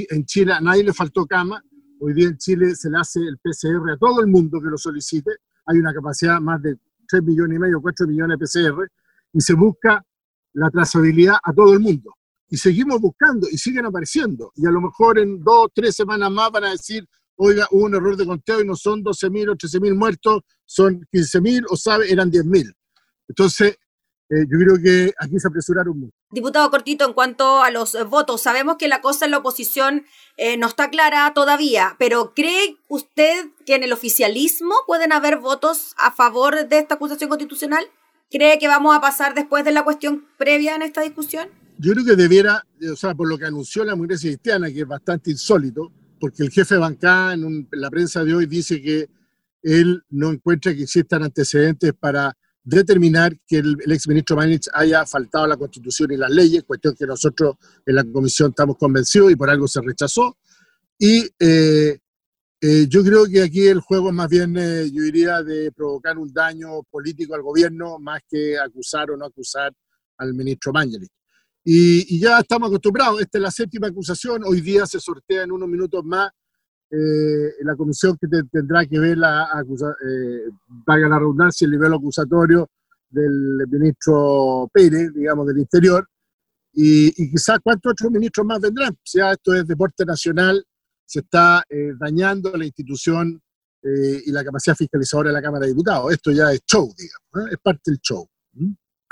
en 0.09 0.25
Chile 0.25 0.53
a 0.53 0.61
nadie 0.61 0.83
le 0.83 0.93
faltó 0.93 1.25
cama, 1.25 1.61
hoy 1.99 2.13
día 2.13 2.27
en 2.27 2.37
Chile 2.37 2.73
se 2.75 2.89
le 2.89 2.97
hace 2.97 3.19
el 3.19 3.37
PCR 3.37 3.91
a 3.91 3.97
todo 3.97 4.21
el 4.21 4.27
mundo 4.27 4.59
que 4.61 4.69
lo 4.69 4.77
solicite, 4.77 5.31
hay 5.65 5.77
una 5.77 5.93
capacidad 5.93 6.39
más 6.39 6.61
de 6.61 6.77
3 7.07 7.21
millones 7.23 7.57
y 7.57 7.59
medio, 7.59 7.81
4 7.81 8.07
millones 8.07 8.37
de 8.39 8.45
PCR, 8.45 8.87
y 9.33 9.41
se 9.41 9.53
busca 9.53 10.03
la 10.53 10.69
trazabilidad 10.69 11.35
a 11.43 11.53
todo 11.53 11.73
el 11.73 11.79
mundo. 11.79 12.15
Y 12.49 12.57
seguimos 12.57 12.99
buscando 12.99 13.47
y 13.49 13.57
siguen 13.57 13.85
apareciendo. 13.85 14.51
Y 14.55 14.65
a 14.65 14.71
lo 14.71 14.81
mejor 14.81 15.19
en 15.19 15.43
dos, 15.43 15.69
tres 15.73 15.95
semanas 15.95 16.31
más 16.31 16.51
van 16.51 16.65
a 16.65 16.71
decir, 16.71 17.07
oiga, 17.35 17.67
hubo 17.71 17.85
un 17.85 17.95
error 17.95 18.17
de 18.17 18.25
conteo 18.25 18.61
y 18.61 18.65
no 18.65 18.75
son 18.75 19.03
12.000 19.03 19.51
o 19.51 19.55
13.000 19.55 19.95
muertos, 19.95 20.41
son 20.65 21.05
15.000 21.11 21.65
o 21.69 21.77
sabe, 21.77 22.11
eran 22.11 22.31
10.000. 22.31 22.73
Entonces, 23.27 23.77
eh, 24.29 24.45
yo 24.47 24.59
creo 24.59 24.77
que 24.83 25.11
aquí 25.17 25.39
se 25.39 25.47
apresuraron 25.47 25.99
mucho. 25.99 26.13
Diputado 26.31 26.69
Cortito, 26.69 27.05
en 27.05 27.13
cuanto 27.13 27.63
a 27.63 27.71
los 27.71 27.95
eh, 27.95 28.03
votos, 28.03 28.41
sabemos 28.41 28.77
que 28.77 28.87
la 28.87 29.01
cosa 29.01 29.25
en 29.25 29.31
la 29.31 29.39
oposición 29.39 30.05
eh, 30.37 30.57
no 30.57 30.67
está 30.67 30.91
clara 30.91 31.31
todavía, 31.33 31.95
pero 31.97 32.33
¿cree 32.35 32.77
usted 32.89 33.47
que 33.65 33.73
en 33.73 33.83
el 33.83 33.93
oficialismo 33.93 34.75
pueden 34.85 35.13
haber 35.13 35.37
votos 35.37 35.95
a 35.97 36.11
favor 36.11 36.67
de 36.67 36.77
esta 36.77 36.95
acusación 36.95 37.29
constitucional? 37.29 37.83
¿Cree 38.29 38.59
que 38.59 38.67
vamos 38.67 38.95
a 38.95 39.01
pasar 39.01 39.33
después 39.33 39.65
de 39.65 39.71
la 39.71 39.83
cuestión 39.83 40.27
previa 40.37 40.75
en 40.75 40.83
esta 40.83 41.01
discusión? 41.01 41.49
Yo 41.81 41.93
creo 41.93 42.05
que 42.05 42.15
debiera, 42.17 42.61
o 42.91 42.95
sea, 42.97 43.15
por 43.15 43.29
lo 43.29 43.37
que 43.37 43.45
anunció 43.45 43.85
la 43.85 43.93
democracia 43.93 44.29
cristiana, 44.29 44.69
que 44.69 44.81
es 44.81 44.87
bastante 44.87 45.31
insólito, 45.31 45.89
porque 46.19 46.43
el 46.43 46.51
jefe 46.51 46.75
bancada 46.75 47.33
en, 47.33 47.69
la 47.71 47.89
prensa 47.89 48.21
de 48.25 48.35
hoy 48.35 48.47
dice 48.47 48.81
que 48.81 49.09
él 49.63 50.03
no 50.09 50.31
encuentra 50.31 50.75
que 50.75 50.83
existan 50.83 51.23
antecedentes 51.23 51.93
para 51.97 52.35
determinar 52.61 53.33
que 53.47 53.59
el, 53.59 53.77
el 53.85 53.91
exministro 53.93 54.35
Mañich 54.35 54.67
haya 54.73 55.05
faltado 55.05 55.45
a 55.45 55.47
la 55.47 55.55
Constitución 55.55 56.11
y 56.11 56.17
las 56.17 56.29
leyes, 56.29 56.65
cuestión 56.65 56.95
que 56.99 57.07
nosotros 57.07 57.55
en 57.85 57.95
la 57.95 58.03
comisión 58.03 58.49
estamos 58.49 58.77
convencidos 58.77 59.31
y 59.31 59.37
por 59.37 59.49
algo 59.49 59.65
se 59.65 59.79
rechazó. 59.81 60.37
Y 60.97 61.29
eh, 61.39 61.97
eh, 62.59 62.87
yo 62.89 63.05
creo 63.05 63.25
que 63.25 63.41
aquí 63.41 63.69
el 63.69 63.79
juego 63.79 64.09
es 64.09 64.15
más 64.15 64.27
bien, 64.27 64.57
eh, 64.57 64.91
yo 64.91 65.03
diría, 65.03 65.41
de 65.41 65.71
provocar 65.71 66.17
un 66.17 66.33
daño 66.33 66.83
político 66.91 67.35
al 67.35 67.41
gobierno 67.41 67.99
más 67.99 68.21
que 68.29 68.59
acusar 68.59 69.11
o 69.11 69.15
no 69.15 69.27
acusar 69.27 69.71
al 70.17 70.33
ministro 70.33 70.73
Mañalich. 70.73 71.09
Y, 71.71 72.19
ya 72.19 72.39
estamos 72.39 72.69
acostumbrados, 72.69 73.21
esta 73.21 73.37
es 73.37 73.41
la 73.43 73.51
séptima 73.51 73.87
acusación, 73.87 74.41
hoy 74.43 74.59
día 74.59 74.87
se 74.87 74.99
sortea 74.99 75.43
en 75.43 75.51
unos 75.51 75.69
minutos 75.69 76.03
más 76.03 76.31
eh, 76.89 77.53
la 77.61 77.75
comisión 77.75 78.17
que 78.19 78.27
te- 78.27 78.43
tendrá 78.45 78.83
que 78.87 78.97
ver 78.97 79.19
la 79.19 79.47
acusa, 79.53 79.95
eh, 80.03 80.49
la 80.87 81.19
redundancia, 81.19 81.65
el 81.65 81.71
nivel 81.71 81.93
acusatorio 81.93 82.67
del 83.07 83.67
ministro 83.69 84.67
Pérez, 84.73 85.13
digamos, 85.13 85.45
del 85.45 85.59
Interior, 85.59 86.07
y, 86.73 87.09
y 87.23 87.29
quizás 87.29 87.59
cuántos 87.63 87.91
otros 87.91 88.11
ministros 88.13 88.47
más 88.47 88.59
vendrán. 88.61 88.93
O 88.93 89.05
sea, 89.05 89.33
esto 89.33 89.53
es 89.53 89.67
deporte 89.67 90.05
nacional, 90.05 90.65
se 91.05 91.19
está 91.19 91.63
eh, 91.69 91.91
dañando 91.99 92.51
la 92.57 92.65
institución 92.65 93.39
eh, 93.83 94.23
y 94.25 94.31
la 94.31 94.43
capacidad 94.43 94.75
fiscalizadora 94.75 95.29
de 95.29 95.33
la 95.35 95.41
Cámara 95.43 95.65
de 95.65 95.73
Diputados. 95.73 96.11
Esto 96.11 96.31
ya 96.31 96.51
es 96.51 96.61
show, 96.65 96.91
digamos, 96.97 97.51
¿eh? 97.51 97.53
es 97.53 97.59
parte 97.61 97.91
del 97.91 97.99
show. 97.99 98.27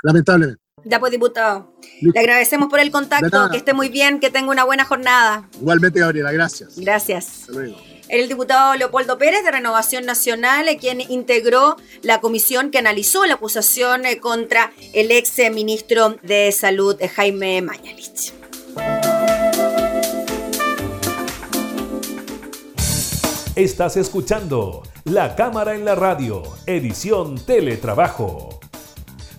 Lamentablemente. 0.02 0.67
Ya 0.84 1.00
pues, 1.00 1.12
diputado. 1.12 1.72
Listo. 2.00 2.12
Le 2.14 2.20
agradecemos 2.20 2.68
por 2.68 2.80
el 2.80 2.90
contacto, 2.90 3.50
que 3.50 3.56
esté 3.58 3.74
muy 3.74 3.88
bien, 3.88 4.20
que 4.20 4.30
tenga 4.30 4.50
una 4.50 4.64
buena 4.64 4.84
jornada. 4.84 5.48
Igualmente, 5.60 6.00
Gabriela, 6.00 6.32
gracias. 6.32 6.78
Gracias. 6.78 7.40
Hasta 7.40 7.52
luego. 7.52 7.76
El 8.08 8.26
diputado 8.28 8.74
Leopoldo 8.74 9.18
Pérez 9.18 9.44
de 9.44 9.50
Renovación 9.50 10.06
Nacional, 10.06 10.66
eh, 10.68 10.78
quien 10.78 11.00
integró 11.00 11.76
la 12.02 12.20
comisión 12.20 12.70
que 12.70 12.78
analizó 12.78 13.26
la 13.26 13.34
acusación 13.34 14.06
eh, 14.06 14.18
contra 14.18 14.72
el 14.94 15.10
ex 15.10 15.38
eh, 15.38 15.50
ministro 15.50 16.16
de 16.22 16.50
Salud, 16.52 16.96
Jaime 17.14 17.60
Mañalich. 17.60 18.32
Estás 23.54 23.96
escuchando 23.96 24.84
La 25.04 25.34
Cámara 25.34 25.74
en 25.74 25.84
la 25.84 25.94
Radio, 25.94 26.42
edición 26.66 27.34
Teletrabajo. 27.44 28.57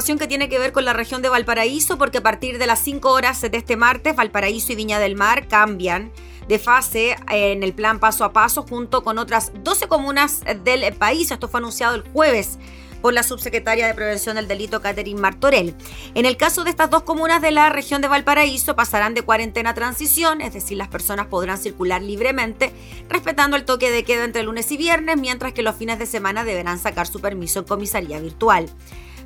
Información 0.00 0.18
que 0.18 0.28
tiene 0.28 0.48
que 0.48 0.58
ver 0.58 0.72
con 0.72 0.86
la 0.86 0.94
región 0.94 1.20
de 1.20 1.28
Valparaíso, 1.28 1.98
porque 1.98 2.18
a 2.18 2.22
partir 2.22 2.56
de 2.56 2.66
las 2.66 2.78
5 2.78 3.10
horas 3.10 3.42
de 3.42 3.50
este 3.52 3.76
martes, 3.76 4.16
Valparaíso 4.16 4.72
y 4.72 4.76
Viña 4.76 4.98
del 4.98 5.14
Mar 5.14 5.46
cambian 5.46 6.10
de 6.48 6.58
fase 6.58 7.16
en 7.28 7.62
el 7.62 7.74
plan 7.74 8.00
paso 8.00 8.24
a 8.24 8.32
paso 8.32 8.62
junto 8.62 9.04
con 9.04 9.18
otras 9.18 9.52
12 9.62 9.88
comunas 9.88 10.40
del 10.64 10.94
país. 10.94 11.30
Esto 11.30 11.48
fue 11.48 11.60
anunciado 11.60 11.96
el 11.96 12.00
jueves 12.00 12.58
por 13.02 13.12
la 13.12 13.22
subsecretaria 13.22 13.86
de 13.86 13.92
Prevención 13.92 14.36
del 14.36 14.48
Delito, 14.48 14.80
Catherine 14.80 15.20
Martorell. 15.20 15.74
En 16.14 16.24
el 16.24 16.38
caso 16.38 16.64
de 16.64 16.70
estas 16.70 16.88
dos 16.88 17.02
comunas 17.02 17.42
de 17.42 17.50
la 17.50 17.68
región 17.68 18.00
de 18.00 18.08
Valparaíso, 18.08 18.74
pasarán 18.76 19.12
de 19.12 19.20
cuarentena 19.20 19.70
a 19.70 19.74
transición, 19.74 20.40
es 20.40 20.54
decir, 20.54 20.78
las 20.78 20.88
personas 20.88 21.26
podrán 21.26 21.58
circular 21.58 22.00
libremente, 22.00 22.72
respetando 23.10 23.58
el 23.58 23.66
toque 23.66 23.90
de 23.90 24.02
queda 24.02 24.24
entre 24.24 24.44
lunes 24.44 24.72
y 24.72 24.78
viernes, 24.78 25.18
mientras 25.18 25.52
que 25.52 25.62
los 25.62 25.76
fines 25.76 25.98
de 25.98 26.06
semana 26.06 26.42
deberán 26.44 26.78
sacar 26.78 27.06
su 27.06 27.20
permiso 27.20 27.58
en 27.58 27.64
comisaría 27.66 28.18
virtual. 28.18 28.70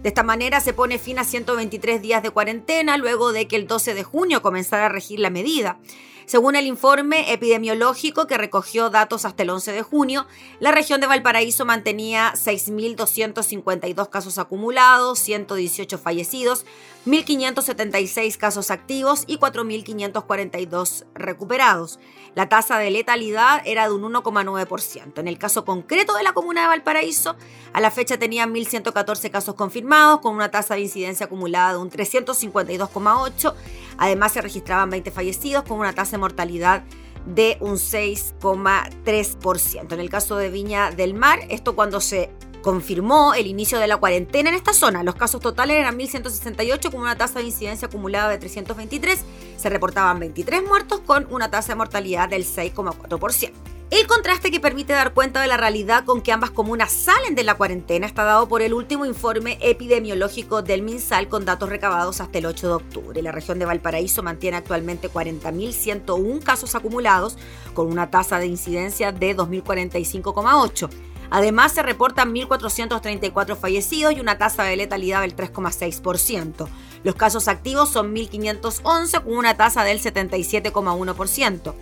De 0.05 0.09
esta 0.09 0.23
manera 0.23 0.61
se 0.61 0.75
pone 0.75 0.99
fin 0.99 1.19
a 1.19 1.25
123 1.25 2.03
días 2.03 2.23
de 2.23 2.29
cuarentena 2.29 2.99
luego 2.99 3.33
de 3.33 3.49
que 3.49 3.57
el 3.57 3.67
12 3.67 3.95
de 3.95 4.05
junio 4.05 4.43
comenzara 4.43 4.85
a 4.85 4.89
regir 4.91 5.19
la 5.19 5.31
medida. 5.31 5.79
Según 6.27 6.57
el 6.57 6.67
informe 6.67 7.33
epidemiológico 7.33 8.27
que 8.27 8.39
recogió 8.39 8.89
datos 8.89 9.25
hasta 9.25 9.43
el 9.43 9.51
11 9.51 9.73
de 9.73 9.83
junio, 9.83 10.27
la 10.59 10.73
región 10.73 11.01
de 11.01 11.07
Valparaíso 11.07 11.67
mantenía 11.67 12.33
6.252 12.35 14.09
casos 14.09 14.39
acumulados, 14.39 15.19
118 15.19 15.99
fallecidos, 15.99 16.65
1.576 17.07 18.39
casos 18.39 18.71
activos 18.71 19.25
y 19.27 19.37
4.542 19.39 21.05
recuperados. 21.15 21.99
La 22.35 22.49
tasa 22.49 22.79
de 22.79 22.91
letalidad 22.91 23.63
era 23.67 23.87
de 23.87 23.95
un 23.95 24.03
1,9%. 24.03 25.19
En 25.19 25.29
el 25.29 25.39
caso 25.39 25.65
concreto 25.65 26.15
de 26.15 26.23
la 26.23 26.33
comuna 26.33 26.63
de 26.63 26.69
Valparaíso, 26.69 27.37
a 27.73 27.81
la 27.81 27.91
fecha 27.91 28.19
tenían 28.19 28.53
1.114 28.53 29.31
casos 29.31 29.55
confirmados, 29.55 30.21
con 30.21 30.35
una 30.35 30.51
tasa 30.51 30.75
de 30.75 30.81
incidencia 30.81 31.27
acumulada 31.27 31.73
de 31.73 31.79
un 31.79 31.91
352,8%. 31.91 33.55
Además, 33.97 34.33
se 34.33 34.41
registraban 34.41 34.91
20 34.91 35.11
fallecidos, 35.13 35.63
con 35.65 35.79
una 35.79 35.93
tasa 35.93 36.14
de 36.15 36.19
mortalidad 36.19 36.85
de 37.27 37.59
un 37.61 37.75
6,3%. 37.75 39.93
En 39.93 40.01
el 40.01 40.11
caso 40.11 40.37
de 40.37 40.51
Viña 40.51 40.91
del 40.91 41.15
Mar, 41.15 41.39
esto 41.49 41.75
cuando 41.75 42.01
se 42.01 42.31
confirmó 42.63 43.35
el 43.35 43.47
inicio 43.47 43.79
de 43.79 43.87
la 43.87 43.99
cuarentena 43.99 44.49
en 44.49 44.57
esta 44.57 44.73
zona. 44.73 45.03
Los 45.03 45.17
casos 45.17 45.43
totales 45.43 45.77
eran 45.77 45.99
1.168 45.99 46.91
con 46.91 47.03
una 47.03 47.17
tasa 47.17 47.41
de 47.41 47.45
incidencia 47.45 47.89
acumulada 47.89 48.31
de 48.31 48.39
323. 48.39 49.23
Se 49.59 49.69
reportaban 49.69 50.19
23 50.19 50.67
muertos 50.67 51.01
con 51.01 51.27
una 51.31 51.51
tasa 51.51 51.73
de 51.73 51.77
mortalidad 51.77 52.27
del 52.29 52.45
6,4%. 52.45 53.53
El 53.91 54.07
contraste 54.07 54.51
que 54.51 54.61
permite 54.61 54.93
dar 54.93 55.13
cuenta 55.13 55.41
de 55.41 55.47
la 55.47 55.57
realidad 55.57 56.05
con 56.05 56.21
que 56.21 56.33
ambas 56.33 56.51
comunas 56.51 56.91
salen 56.91 57.35
de 57.35 57.45
la 57.45 57.55
cuarentena 57.55 58.07
está 58.07 58.25
dado 58.25 58.49
por 58.49 58.63
el 58.63 58.73
último 58.73 59.05
informe 59.05 59.59
epidemiológico 59.61 60.63
del 60.63 60.83
MinSal 60.83 61.29
con 61.29 61.45
datos 61.45 61.69
recabados 61.69 62.21
hasta 62.21 62.39
el 62.39 62.47
8 62.47 62.67
de 62.67 62.75
octubre. 62.75 63.23
La 63.23 63.31
región 63.31 63.59
de 63.59 63.67
Valparaíso 63.67 64.23
mantiene 64.23 64.57
actualmente 64.57 65.11
40.101 65.11 66.43
casos 66.43 66.75
acumulados 66.75 67.37
con 67.75 67.87
una 67.87 68.11
tasa 68.11 68.39
de 68.39 68.47
incidencia 68.47 69.13
de 69.13 69.37
2.045,8. 69.37 70.89
Además, 71.31 71.73
se 71.73 71.83
reportan 71.83 72.35
1.434 72.35 73.57
fallecidos 73.57 74.15
y 74.15 74.21
una 74.21 74.39
tasa 74.39 74.65
de 74.65 74.77
letalidad 74.77 75.21
del 75.23 75.37
3,6%. 75.37 76.69
Los 77.03 77.15
casos 77.17 77.49
activos 77.49 77.91
son 77.91 78.15
1.511 78.15 79.23
con 79.23 79.37
una 79.37 79.57
tasa 79.57 79.85
del 79.85 80.01
77,1%. 80.01 81.75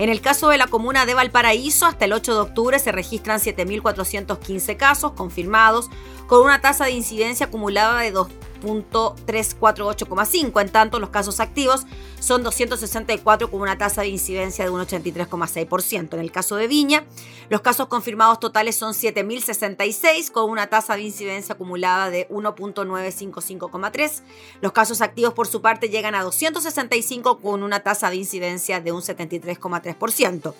En 0.00 0.08
el 0.08 0.22
caso 0.22 0.48
de 0.48 0.56
la 0.56 0.66
comuna 0.66 1.04
de 1.04 1.12
Valparaíso, 1.12 1.84
hasta 1.84 2.06
el 2.06 2.14
8 2.14 2.32
de 2.32 2.40
octubre 2.40 2.78
se 2.78 2.90
registran 2.90 3.38
7.415 3.38 4.78
casos 4.78 5.12
confirmados, 5.12 5.90
con 6.26 6.42
una 6.42 6.62
tasa 6.62 6.86
de 6.86 6.92
incidencia 6.92 7.44
acumulada 7.44 8.00
de 8.00 8.10
2.348,5. 8.60 10.60
En 10.60 10.68
tanto, 10.70 11.00
los 11.00 11.10
casos 11.10 11.40
activos 11.40 11.86
son 12.18 12.42
264 12.42 13.50
con 13.50 13.60
una 13.60 13.76
tasa 13.78 14.02
de 14.02 14.08
incidencia 14.08 14.64
de 14.64 14.70
un 14.70 14.80
83,6%. 14.80 16.14
En 16.14 16.20
el 16.20 16.32
caso 16.32 16.56
de 16.56 16.68
Viña, 16.68 17.04
los 17.48 17.62
casos 17.62 17.88
confirmados 17.88 18.40
totales 18.40 18.76
son 18.76 18.92
7.066 18.92 20.30
con 20.30 20.50
una 20.50 20.68
tasa 20.68 20.96
de 20.96 21.02
incidencia 21.02 21.54
acumulada 21.54 22.10
de 22.10 22.28
1.955,3. 22.28 24.22
Los 24.60 24.72
casos 24.72 25.00
activos 25.00 25.34
por 25.34 25.46
su 25.46 25.62
parte 25.62 25.88
llegan 25.88 26.14
a 26.14 26.22
265 26.22 27.40
con 27.40 27.62
una 27.62 27.80
tasa 27.80 28.10
de 28.10 28.16
incidencia 28.16 28.80
de 28.80 28.92
un 28.92 29.02
73,3%. 29.02 30.54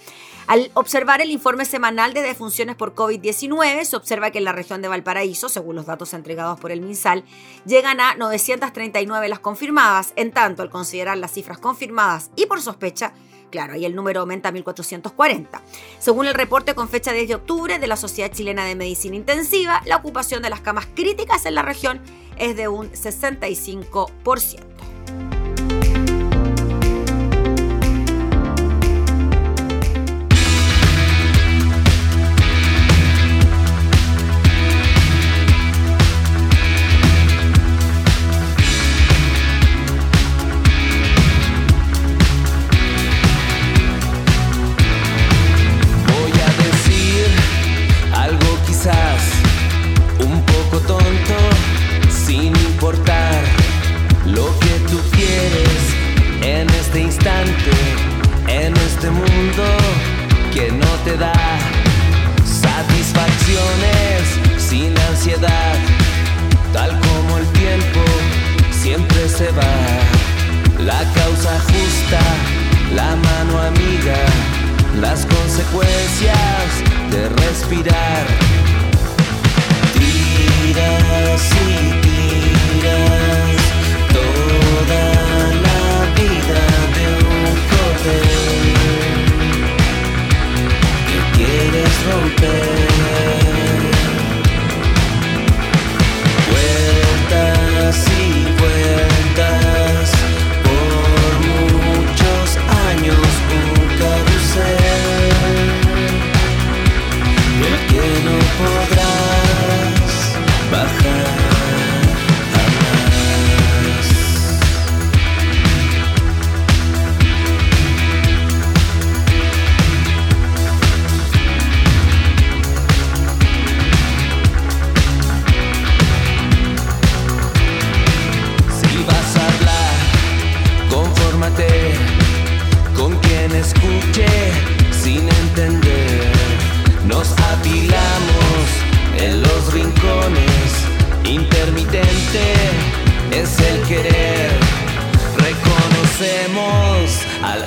Al 0.46 0.70
observar 0.74 1.20
el 1.20 1.30
informe 1.30 1.64
semanal 1.64 2.12
de 2.12 2.22
defunciones 2.22 2.76
por 2.76 2.94
COVID-19, 2.94 3.84
se 3.84 3.96
observa 3.96 4.30
que 4.30 4.38
en 4.38 4.44
la 4.44 4.52
región 4.52 4.82
de 4.82 4.88
Valparaíso, 4.88 5.48
según 5.48 5.76
los 5.76 5.86
datos 5.86 6.14
entregados 6.14 6.58
por 6.58 6.72
el 6.72 6.80
MinSal, 6.80 7.24
llegan 7.66 7.89
a 7.98 8.14
939 8.14 9.28
las 9.28 9.40
confirmadas. 9.40 10.12
En 10.14 10.30
tanto, 10.30 10.62
al 10.62 10.70
considerar 10.70 11.18
las 11.18 11.32
cifras 11.32 11.58
confirmadas 11.58 12.30
y 12.36 12.46
por 12.46 12.60
sospecha, 12.60 13.12
claro, 13.50 13.72
ahí 13.72 13.84
el 13.84 13.96
número 13.96 14.20
aumenta 14.20 14.50
a 14.50 14.52
1440. 14.52 15.60
Según 15.98 16.26
el 16.26 16.34
reporte 16.34 16.74
con 16.74 16.88
fecha 16.88 17.12
10 17.12 17.28
de 17.28 17.34
octubre 17.34 17.78
de 17.78 17.86
la 17.86 17.96
Sociedad 17.96 18.30
Chilena 18.30 18.64
de 18.64 18.76
Medicina 18.76 19.16
Intensiva, 19.16 19.82
la 19.86 19.96
ocupación 19.96 20.42
de 20.42 20.50
las 20.50 20.60
camas 20.60 20.86
críticas 20.94 21.46
en 21.46 21.56
la 21.56 21.62
región 21.62 22.00
es 22.36 22.56
de 22.56 22.68
un 22.68 22.92
65%. 22.92 25.39
Que 60.52 60.70
no 60.72 60.86
te 61.04 61.16
da 61.16 61.32
satisfacciones 62.44 64.22
sin 64.58 64.96
ansiedad, 64.98 65.76
tal 66.72 66.90
como 66.98 67.38
el 67.38 67.46
tiempo 67.52 68.00
siempre 68.72 69.28
se 69.28 69.50
va. 69.52 69.76
La 70.84 70.98
causa 71.14 71.60
justa, 71.60 72.20
la 72.94 73.14
mano 73.16 73.60
amiga, 73.60 74.16
las 75.00 75.26
consecuencias 75.26 76.82
de 77.10 77.28
respirar. 77.28 78.26
Tiras 79.94 81.42
y 81.68 82.00
tiras 82.06 83.60
toda 84.12 85.02
la 85.66 85.82
vida 86.16 86.62
de 86.96 87.04
un 87.24 87.54
cordel 87.70 88.60
que 88.60 88.69
quieres 91.50 91.94
romper. 92.06 92.68
Vueltas 96.50 97.96
y 98.08 98.44
vueltas 98.60 100.10
por 100.64 101.30
muchos 101.50 102.46
años 102.88 103.28
un 103.58 103.80
carrusel 103.98 104.78
del 107.60 107.76
que 107.88 108.04
no 108.24 108.36
podrás 108.58 108.99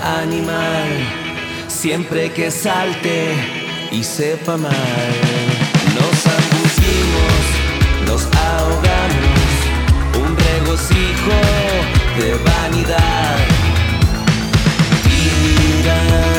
animal, 0.04 0.90
siempre 1.68 2.32
que 2.32 2.52
salte 2.52 3.34
y 3.92 4.04
sepa 4.04 4.58
mal. 4.58 5.12
Nos 5.96 6.28
ambullimos, 6.38 7.44
nos 8.08 8.24
ahogamos, 8.38 9.50
un 10.22 10.38
regocijo 10.38 11.38
de 12.20 12.30
vanidad. 12.44 13.38
Tira. 15.04 16.34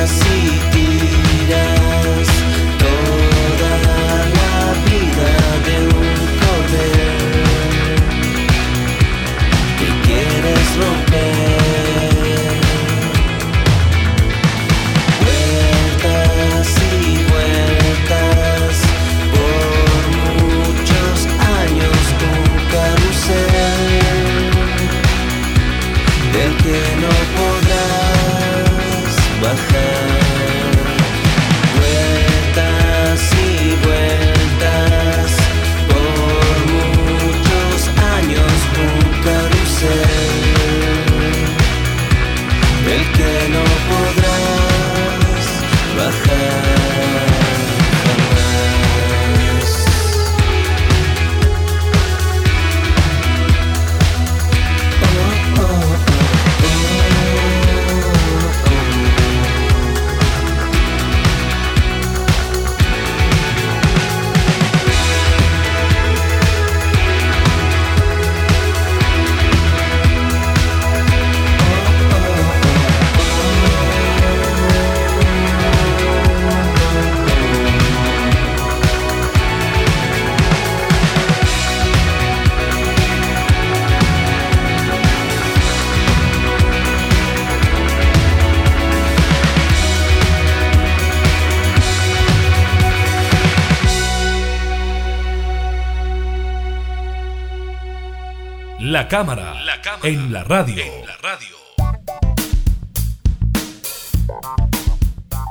La 99.15 99.21
cámara, 99.21 99.63
en 100.03 100.33
la 100.33 100.43
radio. 100.43 100.83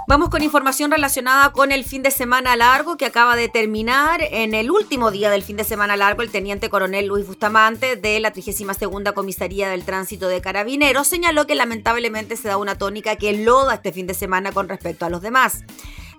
Vamos 0.05 0.27
con 0.27 0.43
información 0.43 0.91
relacionada 0.91 1.53
con 1.53 1.71
el 1.71 1.85
fin 1.85 2.03
de 2.03 2.11
semana 2.11 2.57
largo 2.57 2.97
que 2.97 3.05
acaba 3.05 3.37
de 3.37 3.47
terminar. 3.47 4.19
En 4.21 4.53
el 4.53 4.69
último 4.69 5.11
día 5.11 5.31
del 5.31 5.43
fin 5.43 5.55
de 5.55 5.63
semana 5.63 5.95
largo, 5.95 6.23
el 6.23 6.29
teniente 6.29 6.69
coronel 6.69 7.07
Luis 7.07 7.25
Bustamante 7.25 7.95
de 7.95 8.19
la 8.19 8.31
32 8.31 9.13
Comisaría 9.15 9.69
del 9.69 9.85
Tránsito 9.85 10.27
de 10.27 10.41
Carabineros 10.41 11.07
señaló 11.07 11.47
que 11.47 11.55
lamentablemente 11.55 12.35
se 12.35 12.49
da 12.49 12.57
una 12.57 12.77
tónica 12.77 13.15
que 13.15 13.31
loda 13.31 13.75
este 13.75 13.93
fin 13.93 14.07
de 14.07 14.13
semana 14.13 14.51
con 14.51 14.67
respecto 14.67 15.05
a 15.05 15.09
los 15.09 15.21
demás. 15.21 15.63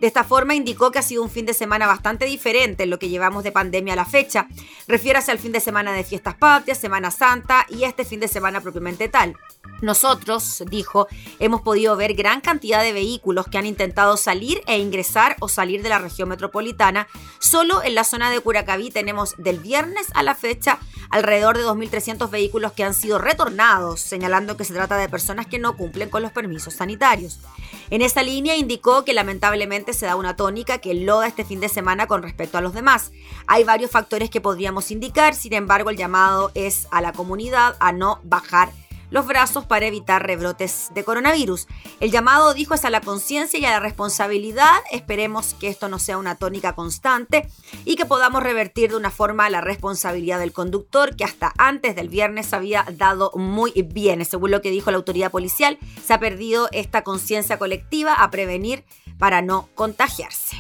De 0.05 0.09
esta 0.09 0.23
forma 0.23 0.55
indicó 0.55 0.91
que 0.91 0.99
ha 0.99 1.03
sido 1.03 1.23
un 1.23 1.31
fin 1.31 1.47
de 1.47 1.55
semana 1.55 1.87
bastante 1.87 2.27
diferente 2.27 2.83
en 2.83 2.91
lo 2.91 2.99
que 2.99 3.09
llevamos 3.09 3.43
de 3.43 3.53
pandemia 3.53 3.95
a 3.95 3.97
la 3.97 4.05
fecha. 4.05 4.49
Refiérase 4.87 5.31
al 5.31 5.39
fin 5.39 5.51
de 5.51 5.61
semana 5.61 5.95
de 5.95 6.05
fiestas 6.05 6.35
patrias, 6.35 6.77
Semana 6.77 7.11
Santa 7.11 7.65
y 7.71 7.85
este 7.85 8.05
fin 8.05 8.21
de 8.21 8.29
semana 8.29 8.61
propiamente 8.61 9.09
tal. 9.09 9.35
Nosotros, 9.81 10.63
dijo, 10.71 11.09
hemos 11.39 11.63
podido 11.63 11.97
ver 11.97 12.13
gran 12.13 12.43
cantidad 12.43 12.83
de 12.83 12.93
vehículos 12.93 13.47
que 13.47 13.57
han 13.57 13.65
intentado 13.65 14.19
salir 14.19 14.61
e 14.67 14.79
ingresar 14.79 15.37
o 15.41 15.49
salir 15.49 15.83
de 15.83 15.89
la 15.89 15.99
región 15.99 16.29
metropolitana. 16.29 17.09
Solo 17.39 17.83
en 17.83 17.95
la 17.95 18.05
zona 18.05 18.31
de 18.31 18.41
Curacaví 18.41 18.91
tenemos 18.91 19.35
del 19.39 19.59
viernes 19.59 20.09
a 20.13 20.23
la 20.23 20.35
fecha 20.35 20.81
alrededor 21.09 21.57
de 21.57 21.65
2.300 21.65 22.29
vehículos 22.29 22.73
que 22.73 22.85
han 22.85 22.93
sido 22.93 23.19
retornados, 23.19 24.01
señalando 24.01 24.59
que 24.59 24.65
se 24.65 24.75
trata 24.75 24.99
de 24.99 25.09
personas 25.09 25.47
que 25.47 25.59
no 25.59 25.79
cumplen 25.79 26.11
con 26.11 26.21
los 26.23 26.33
permisos 26.33 26.75
sanitarios. 26.75 27.41
En 27.91 28.03
esta 28.03 28.23
línea 28.23 28.57
indicó 28.57 29.05
que 29.05 29.15
lamentablemente 29.15 29.93
se 29.95 30.07
da 30.07 30.17
una 30.17 30.37
tónica 30.37 30.79
que 30.79 30.95
loda 30.95 31.27
este 31.27 31.45
fin 31.45 31.61
de 31.61 31.69
semana 31.69 32.07
con 32.07 32.23
respecto 32.23 32.59
a 32.59 32.61
los 32.61 32.75
demás. 32.75 33.13
Hay 33.47 33.65
varios 33.65 33.91
factores 33.91 34.31
que 34.31 34.41
podríamos 34.41 34.91
indicar, 34.91 35.35
sin 35.35 35.53
embargo 35.53 35.91
el 35.91 35.97
llamado 35.97 36.51
es 36.55 36.87
a 36.91 37.01
la 37.01 37.13
comunidad 37.13 37.77
a 37.81 37.93
no 37.93 38.21
bajar 38.25 38.71
los 39.15 39.29
brazos 39.29 39.65
para 39.65 39.87
evitar 39.87 40.27
rebrotes 40.27 40.91
de 40.93 41.05
coronavirus. 41.05 41.69
El 42.01 42.11
llamado, 42.11 42.53
dijo, 42.53 42.75
es 42.75 42.85
a 42.85 42.91
la 42.91 43.01
conciencia 43.01 43.61
y 43.61 43.65
a 43.65 43.71
la 43.71 43.79
responsabilidad. 43.79 44.75
Esperemos 44.91 45.55
que 45.55 45.69
esto 45.69 45.89
no 45.89 46.01
sea 46.01 46.19
una 46.19 46.35
tónica 46.35 46.75
constante 46.75 47.49
y 47.85 47.95
que 47.95 48.07
podamos 48.07 48.43
revertir 48.43 48.91
de 48.91 48.97
una 48.97 49.13
forma 49.13 49.49
la 49.51 49.61
responsabilidad 49.61 50.41
del 50.41 50.53
conductor 50.53 51.15
que 51.15 51.23
hasta 51.23 51.53
antes 51.59 51.95
del 51.95 52.09
viernes 52.09 52.53
había 52.53 52.85
dado 52.91 53.31
muy 53.37 53.71
bien. 53.87 54.25
Según 54.25 54.51
lo 54.51 54.61
que 54.61 54.73
dijo 54.73 54.91
la 54.91 54.97
autoridad 54.97 55.31
policial, 55.31 55.79
se 56.05 56.13
ha 56.13 56.19
perdido 56.19 56.69
esta 56.73 57.05
conciencia 57.05 57.57
colectiva 57.57 58.15
a 58.15 58.33
prevenir 58.33 58.85
para 59.17 59.43
no 59.43 59.69
contagiarse. 59.77 60.57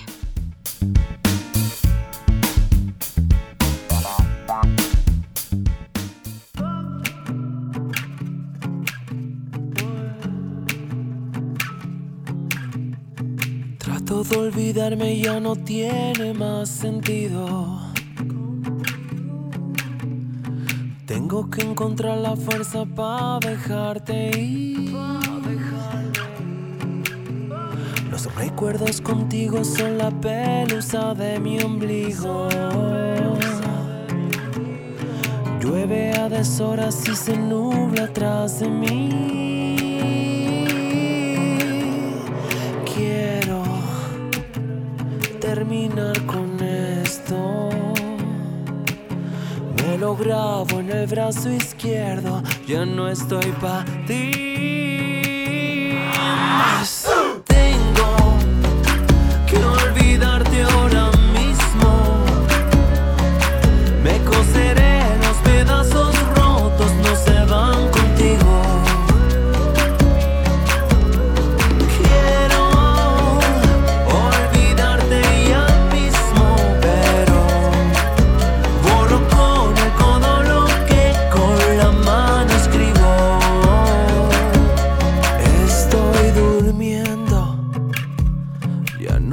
De 14.04 14.36
olvidarme 14.36 15.18
ya 15.18 15.40
no 15.40 15.56
tiene 15.56 16.34
más 16.34 16.68
sentido. 16.68 17.80
Tengo 21.06 21.50
que 21.50 21.62
encontrar 21.62 22.18
la 22.18 22.36
fuerza 22.36 22.84
para 22.84 23.40
dejarte 23.40 24.38
ir. 24.38 24.94
Los 28.10 28.34
recuerdos 28.34 29.00
contigo 29.00 29.64
son 29.64 29.96
la 29.96 30.10
pelusa 30.10 31.14
de 31.14 31.40
mi 31.40 31.60
ombligo. 31.60 32.48
Llueve 35.60 36.12
a 36.12 36.28
deshoras 36.28 37.08
y 37.08 37.16
se 37.16 37.36
nubla 37.38 38.04
atrás 38.04 38.60
de 38.60 38.68
mí. 38.68 39.43
Con 46.26 46.62
esto. 46.62 47.68
Me 49.76 49.98
lo 49.98 50.14
grabo 50.16 50.78
en 50.78 50.90
el 50.90 51.06
brazo 51.06 51.50
izquierdo. 51.50 52.42
Ya 52.66 52.84
no 52.84 53.08
estoy 53.08 53.50
pa' 53.60 53.84
ti. 54.06 54.53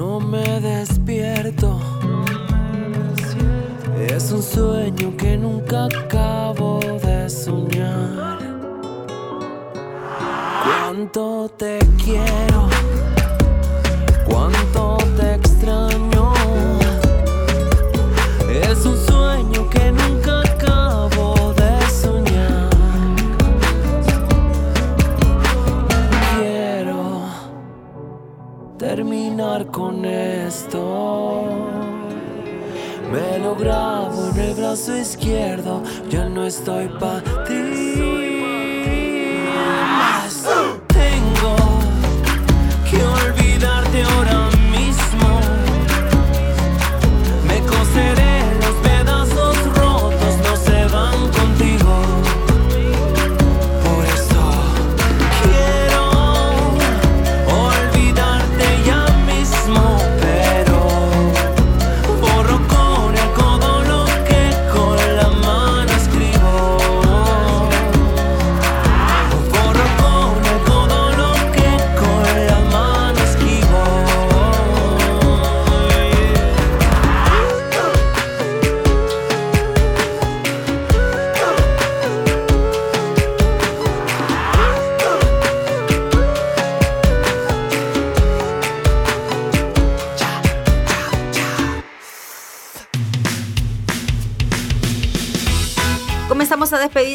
No 0.01 0.19
me 0.19 0.59
despierto. 0.59 1.79
Es 4.15 4.31
un 4.31 4.41
sueño 4.41 5.15
que 5.15 5.37
nunca 5.37 5.85
acabo 5.85 6.79
de 7.03 7.29
soñar. 7.29 8.39
Cuánto 10.63 11.51
te 11.55 11.77
quiero, 12.03 12.70
con 29.71 30.05
esto. 30.05 31.45
Me 33.11 33.39
lo 33.39 33.55
grabo 33.55 34.29
en 34.29 34.39
el 34.39 34.53
brazo 34.53 34.95
izquierdo, 34.95 35.81
ya 36.09 36.29
no 36.29 36.45
estoy 36.45 36.87
pa' 36.99 37.21
ti. 37.47 38.20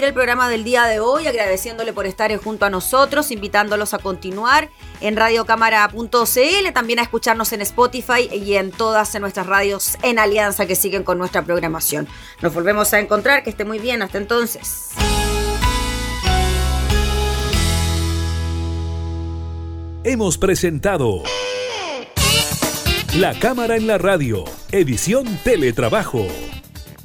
El 0.06 0.14
programa 0.14 0.48
del 0.48 0.64
día 0.64 0.84
de 0.84 1.00
hoy, 1.00 1.26
agradeciéndole 1.26 1.92
por 1.92 2.06
estar 2.06 2.34
junto 2.36 2.64
a 2.64 2.70
nosotros, 2.70 3.30
invitándolos 3.30 3.92
a 3.94 3.98
continuar 3.98 4.70
en 5.00 5.16
radiocámara.cl, 5.16 6.72
también 6.72 6.98
a 6.98 7.02
escucharnos 7.02 7.52
en 7.52 7.60
Spotify 7.62 8.28
y 8.32 8.54
en 8.54 8.70
todas 8.70 9.18
nuestras 9.20 9.46
radios 9.46 9.96
en 10.02 10.18
alianza 10.18 10.66
que 10.66 10.76
siguen 10.76 11.02
con 11.02 11.18
nuestra 11.18 11.42
programación. 11.42 12.06
Nos 12.40 12.54
volvemos 12.54 12.92
a 12.92 13.00
encontrar, 13.00 13.42
que 13.42 13.50
esté 13.50 13.64
muy 13.64 13.78
bien, 13.78 14.02
hasta 14.02 14.18
entonces. 14.18 14.90
Hemos 20.04 20.38
presentado 20.38 21.22
La 23.16 23.36
Cámara 23.38 23.76
en 23.76 23.88
la 23.88 23.98
Radio, 23.98 24.44
edición 24.70 25.26
Teletrabajo. 25.42 26.26